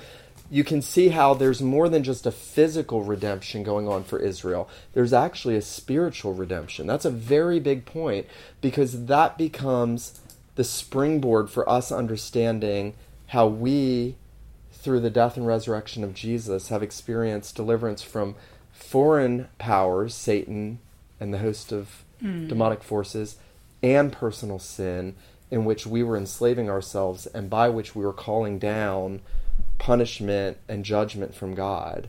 you 0.51 0.65
can 0.65 0.83
see 0.83 1.09
how 1.09 1.33
there's 1.33 1.63
more 1.63 1.89
than 1.89 2.05
just 2.05 2.27
a 2.27 2.31
physical 2.31 3.03
redemption 3.03 3.63
going 3.63 3.89
on 3.89 4.05
for 4.05 4.19
Israel. 4.19 4.69
There's 4.93 5.15
actually 5.15 5.57
a 5.57 5.63
spiritual 5.63 6.35
redemption. 6.35 6.87
That's 6.87 7.07
a 7.07 7.11
very 7.11 7.59
big 7.59 7.87
point 7.87 8.27
because 8.61 9.07
that 9.07 9.39
becomes 9.39 10.21
the 10.57 10.65
springboard 10.65 11.49
for 11.49 11.67
us 11.67 11.91
understanding 11.91 12.93
how 13.29 13.47
we 13.47 14.17
through 14.73 15.01
the 15.01 15.11
death 15.11 15.37
and 15.37 15.47
resurrection 15.47 16.05
of 16.05 16.15
Jesus, 16.15 16.69
have 16.69 16.83
experienced 16.83 17.57
deliverance 17.57 18.03
from 18.03 18.35
foreign 18.73 19.49
powers, 19.59 20.15
Satan 20.15 20.79
and 21.21 21.35
the 21.35 21.39
host 21.39 21.73
of 21.73 22.05
hmm. 22.21 22.47
demonic 22.49 22.83
forces, 22.83 23.37
and 23.83 24.13
personal 24.13 24.59
sin, 24.59 25.15
in 25.51 25.65
which 25.65 25.87
we 25.87 26.03
were 26.03 26.17
enslaving 26.17 26.69
ourselves 26.69 27.27
and 27.27 27.49
by 27.49 27.69
which 27.69 27.95
we 27.95 28.05
were 28.05 28.13
calling 28.13 28.59
down 28.59 29.21
punishment 29.79 30.59
and 30.69 30.85
judgment 30.85 31.35
from 31.35 31.55
God. 31.55 32.09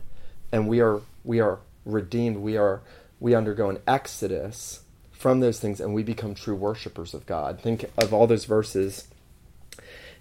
And 0.52 0.68
we 0.68 0.80
are 0.80 1.00
we 1.24 1.40
are 1.40 1.60
redeemed. 1.84 2.38
We 2.38 2.56
are 2.56 2.82
we 3.18 3.34
undergo 3.34 3.70
an 3.70 3.78
exodus 3.86 4.80
from 5.12 5.40
those 5.40 5.60
things 5.60 5.80
and 5.80 5.94
we 5.94 6.02
become 6.02 6.34
true 6.34 6.54
worshipers 6.54 7.14
of 7.14 7.26
God. 7.26 7.60
Think 7.60 7.84
of 7.98 8.12
all 8.12 8.26
those 8.26 8.44
verses 8.44 9.08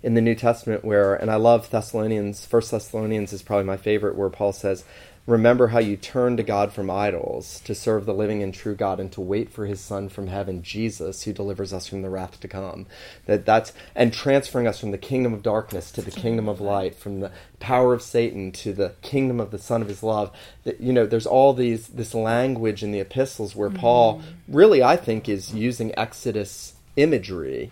in 0.01 0.13
the 0.13 0.21
New 0.21 0.35
Testament 0.35 0.85
where, 0.85 1.15
and 1.15 1.29
I 1.29 1.35
love 1.35 1.69
Thessalonians, 1.69 2.45
First 2.45 2.71
Thessalonians 2.71 3.33
is 3.33 3.41
probably 3.41 3.65
my 3.65 3.77
favorite, 3.77 4.15
where 4.15 4.29
Paul 4.29 4.53
says, 4.53 4.83
Remember 5.29 5.67
how 5.67 5.77
you 5.77 5.95
turned 5.95 6.37
to 6.37 6.43
God 6.43 6.73
from 6.73 6.89
idols 6.89 7.61
to 7.65 7.75
serve 7.75 8.07
the 8.07 8.15
living 8.15 8.41
and 8.41 8.51
true 8.51 8.73
God 8.73 8.99
and 8.99 9.11
to 9.11 9.21
wait 9.21 9.51
for 9.51 9.67
his 9.67 9.79
Son 9.79 10.09
from 10.09 10.25
heaven, 10.25 10.63
Jesus, 10.63 11.21
who 11.21 11.33
delivers 11.33 11.71
us 11.71 11.85
from 11.85 12.01
the 12.01 12.09
wrath 12.09 12.39
to 12.39 12.47
come. 12.47 12.87
That 13.27 13.45
that's 13.45 13.71
and 13.93 14.11
transferring 14.11 14.65
us 14.65 14.79
from 14.79 14.89
the 14.89 14.97
kingdom 14.97 15.35
of 15.35 15.43
darkness 15.43 15.91
to 15.91 16.01
the 16.01 16.09
kingdom 16.09 16.49
of 16.49 16.59
light, 16.59 16.95
from 16.95 17.19
the 17.19 17.31
power 17.59 17.93
of 17.93 18.01
Satan 18.01 18.51
to 18.53 18.73
the 18.73 18.93
kingdom 19.03 19.39
of 19.39 19.51
the 19.51 19.59
Son 19.59 19.83
of 19.83 19.87
his 19.87 20.01
love. 20.01 20.31
That 20.63 20.81
you 20.81 20.91
know, 20.91 21.05
there's 21.05 21.27
all 21.27 21.53
these 21.53 21.89
this 21.89 22.15
language 22.15 22.81
in 22.81 22.91
the 22.91 23.01
epistles 23.01 23.55
where 23.55 23.69
Paul 23.69 24.17
mm-hmm. 24.17 24.55
really 24.55 24.81
I 24.81 24.95
think 24.95 25.29
is 25.29 25.53
using 25.53 25.93
Exodus 25.95 26.73
imagery 26.95 27.71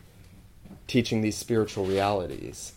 teaching 0.88 1.22
these 1.22 1.38
spiritual 1.38 1.86
realities. 1.86 2.74